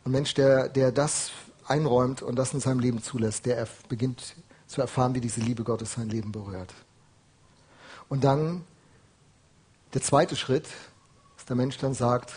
Und 0.04 0.12
Mensch, 0.12 0.34
der, 0.34 0.68
der 0.68 0.90
das 0.92 1.30
einräumt 1.66 2.22
und 2.22 2.36
das 2.36 2.54
in 2.54 2.60
seinem 2.60 2.80
Leben 2.80 3.02
zulässt, 3.02 3.46
der 3.46 3.68
beginnt 3.88 4.34
zu 4.66 4.80
erfahren, 4.80 5.14
wie 5.14 5.20
diese 5.20 5.40
Liebe 5.40 5.62
Gottes 5.62 5.92
sein 5.92 6.08
Leben 6.08 6.32
berührt. 6.32 6.72
Und 8.08 8.24
dann 8.24 8.64
der 9.94 10.02
zweite 10.02 10.36
Schritt, 10.36 10.68
dass 11.36 11.44
der 11.44 11.56
Mensch 11.56 11.76
dann 11.78 11.94
sagt, 11.94 12.32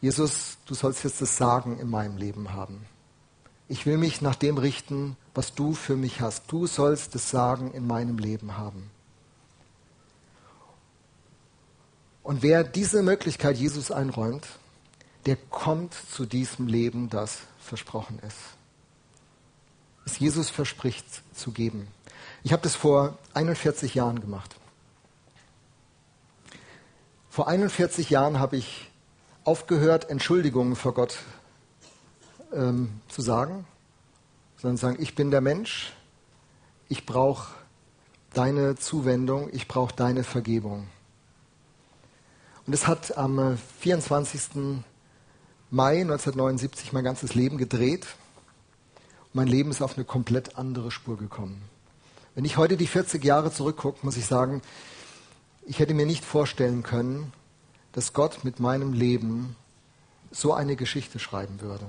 Jesus, 0.00 0.56
du 0.66 0.74
sollst 0.74 1.04
jetzt 1.04 1.20
das 1.20 1.36
Sagen 1.36 1.78
in 1.78 1.90
meinem 1.90 2.16
Leben 2.16 2.52
haben. 2.52 2.86
Ich 3.70 3.86
will 3.86 3.98
mich 3.98 4.20
nach 4.20 4.34
dem 4.34 4.58
richten, 4.58 5.16
was 5.32 5.54
du 5.54 5.74
für 5.74 5.94
mich 5.94 6.20
hast. 6.20 6.50
Du 6.50 6.66
sollst 6.66 7.14
das 7.14 7.30
Sagen 7.30 7.70
in 7.70 7.86
meinem 7.86 8.18
Leben 8.18 8.56
haben. 8.56 8.90
Und 12.24 12.42
wer 12.42 12.64
diese 12.64 13.04
Möglichkeit 13.04 13.56
Jesus 13.56 13.92
einräumt, 13.92 14.44
der 15.24 15.36
kommt 15.36 15.94
zu 15.94 16.26
diesem 16.26 16.66
Leben, 16.66 17.10
das 17.10 17.42
versprochen 17.60 18.18
ist. 18.26 18.38
Es 20.04 20.18
Jesus 20.18 20.50
verspricht 20.50 21.06
zu 21.32 21.52
geben. 21.52 21.86
Ich 22.42 22.52
habe 22.52 22.64
das 22.64 22.74
vor 22.74 23.18
41 23.34 23.94
Jahren 23.94 24.20
gemacht. 24.20 24.56
Vor 27.28 27.46
41 27.46 28.10
Jahren 28.10 28.40
habe 28.40 28.56
ich 28.56 28.90
aufgehört, 29.44 30.10
Entschuldigungen 30.10 30.74
vor 30.74 30.92
Gott 30.92 31.18
ähm, 32.52 33.00
zu 33.08 33.22
sagen, 33.22 33.66
sondern 34.56 34.76
sagen, 34.76 34.96
ich 35.00 35.14
bin 35.14 35.30
der 35.30 35.40
Mensch, 35.40 35.92
ich 36.88 37.06
brauche 37.06 37.54
deine 38.32 38.76
Zuwendung, 38.76 39.48
ich 39.52 39.68
brauche 39.68 39.94
deine 39.94 40.24
Vergebung. 40.24 40.86
Und 42.66 42.74
es 42.74 42.86
hat 42.86 43.16
am 43.16 43.58
24. 43.80 44.56
Äh, 44.56 44.58
Mai 45.72 46.00
1979 46.00 46.92
mein 46.92 47.04
ganzes 47.04 47.34
Leben 47.34 47.56
gedreht. 47.56 48.06
Mein 49.32 49.46
Leben 49.46 49.70
ist 49.70 49.82
auf 49.82 49.96
eine 49.96 50.04
komplett 50.04 50.56
andere 50.58 50.90
Spur 50.90 51.16
gekommen. 51.16 51.62
Wenn 52.34 52.44
ich 52.44 52.56
heute 52.56 52.76
die 52.76 52.88
40 52.88 53.24
Jahre 53.24 53.52
zurückgucke, 53.52 54.00
muss 54.02 54.16
ich 54.16 54.26
sagen, 54.26 54.62
ich 55.64 55.78
hätte 55.78 55.94
mir 55.94 56.06
nicht 56.06 56.24
vorstellen 56.24 56.82
können, 56.82 57.32
dass 57.92 58.12
Gott 58.12 58.44
mit 58.44 58.58
meinem 58.58 58.92
Leben 58.92 59.54
so 60.32 60.52
eine 60.52 60.74
Geschichte 60.74 61.18
schreiben 61.20 61.60
würde. 61.60 61.86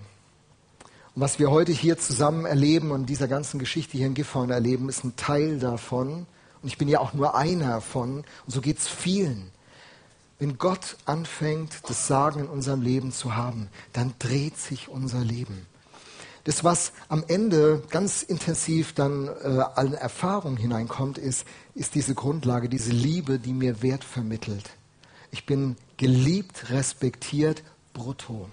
Und 1.14 1.22
was 1.22 1.40
wir 1.40 1.52
heute 1.52 1.74
hier 1.74 1.98
zusammen 1.98 2.46
erleben 2.46 2.92
und 2.92 3.08
dieser 3.08 3.28
ganzen 3.28 3.60
Geschichte 3.60 3.98
hier 3.98 4.08
in 4.08 4.14
Gifhorn 4.14 4.50
erleben, 4.50 4.88
ist 4.88 5.04
ein 5.04 5.18
Teil 5.18 5.60
davon. 5.60 6.26
Und 6.62 6.68
ich 6.68 6.78
bin 6.78 6.88
ja 6.88 7.00
auch 7.00 7.14
nur 7.14 7.36
einer 7.36 7.82
von. 7.82 8.20
Und 8.20 8.26
so 8.48 8.62
geht 8.62 8.80
es 8.80 8.88
vielen. 8.88 9.52
Wenn 10.40 10.58
Gott 10.58 10.96
anfängt, 11.06 11.82
das 11.90 12.08
Sagen 12.08 12.40
in 12.40 12.48
unserem 12.48 12.82
Leben 12.82 13.12
zu 13.12 13.36
haben, 13.36 13.68
dann 13.92 14.14
dreht 14.20 14.58
sich 14.58 14.88
unser 14.88 15.20
Leben. 15.20 15.68
Das, 16.46 16.64
was 16.64 16.94
am 17.10 17.24
Ende 17.28 17.84
ganz 17.90 18.24
intensiv 18.24 18.94
dann 18.94 19.28
äh, 19.28 19.62
an 19.76 19.94
Erfahrung 19.94 20.58
hineinkommt, 20.58 21.18
ist, 21.18 21.46
ist 21.76 21.94
diese 21.94 22.16
Grundlage, 22.16 22.70
diese 22.70 22.92
Liebe, 22.92 23.38
die 23.38 23.54
mir 23.54 23.84
Wert 23.84 24.04
vermittelt. 24.04 24.72
Ich 25.30 25.46
bin 25.46 25.76
geliebt, 25.98 26.72
respektiert, 26.72 27.62
brutto. 27.94 28.50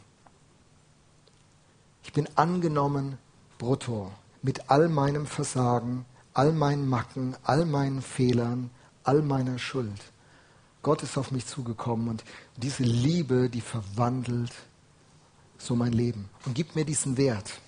Ich 2.09 2.15
bin 2.15 2.27
angenommen, 2.37 3.19
brutto, 3.59 4.11
mit 4.41 4.71
all 4.71 4.89
meinem 4.89 5.27
Versagen, 5.27 6.07
all 6.33 6.53
meinen 6.53 6.89
Macken, 6.89 7.37
all 7.43 7.67
meinen 7.67 8.01
Fehlern, 8.01 8.71
all 9.05 9.21
meiner 9.21 9.59
Schuld. 9.59 10.01
Gott 10.81 11.03
ist 11.03 11.19
auf 11.19 11.33
mich 11.33 11.45
zugekommen 11.45 12.09
und 12.09 12.25
diese 12.57 12.83
Liebe, 12.83 13.51
die 13.51 13.61
verwandelt 13.61 14.55
so 15.59 15.77
mein 15.77 15.93
Leben 15.93 16.31
und 16.47 16.55
gibt 16.55 16.77
mir 16.77 16.87
diesen 16.87 17.19
Wert, 17.19 17.61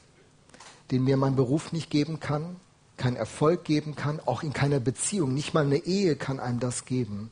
den 0.91 1.05
mir 1.05 1.19
mein 1.19 1.37
Beruf 1.37 1.73
nicht 1.73 1.91
geben 1.91 2.19
kann, 2.19 2.57
keinen 2.97 3.17
Erfolg 3.17 3.65
geben 3.65 3.95
kann, 3.95 4.21
auch 4.21 4.43
in 4.43 4.55
keiner 4.55 4.81
Beziehung, 4.81 5.35
nicht 5.35 5.53
mal 5.53 5.67
eine 5.67 5.85
Ehe 5.85 6.17
kann 6.17 6.41
einem 6.41 6.61
das 6.61 6.87
geben, 6.87 7.31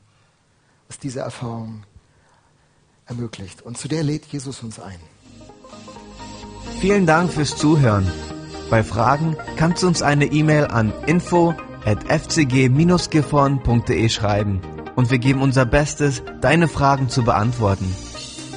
was 0.88 0.98
diese 0.98 1.20
Erfahrung 1.20 1.84
ermöglicht. 3.06 3.62
Und 3.62 3.78
zu 3.78 3.88
der 3.88 4.02
lädt 4.02 4.26
Jesus 4.26 4.62
uns 4.62 4.78
ein. 4.78 5.00
Vielen 6.80 7.06
Dank 7.06 7.32
fürs 7.32 7.56
Zuhören. 7.56 8.06
Bei 8.70 8.84
Fragen 8.84 9.36
kannst 9.56 9.82
du 9.82 9.88
uns 9.88 10.00
eine 10.00 10.26
E-Mail 10.26 10.66
an 10.66 10.92
info 11.06 11.56
at 11.84 12.04
fcg-gifhorn.de 12.04 14.08
schreiben 14.08 14.60
und 14.94 15.10
wir 15.10 15.18
geben 15.18 15.42
unser 15.42 15.66
Bestes, 15.66 16.22
deine 16.40 16.68
Fragen 16.68 17.08
zu 17.08 17.24
beantworten. 17.24 17.92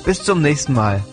Bis 0.06 0.24
zum 0.24 0.40
nächsten 0.42 0.74
Mal. 0.74 1.04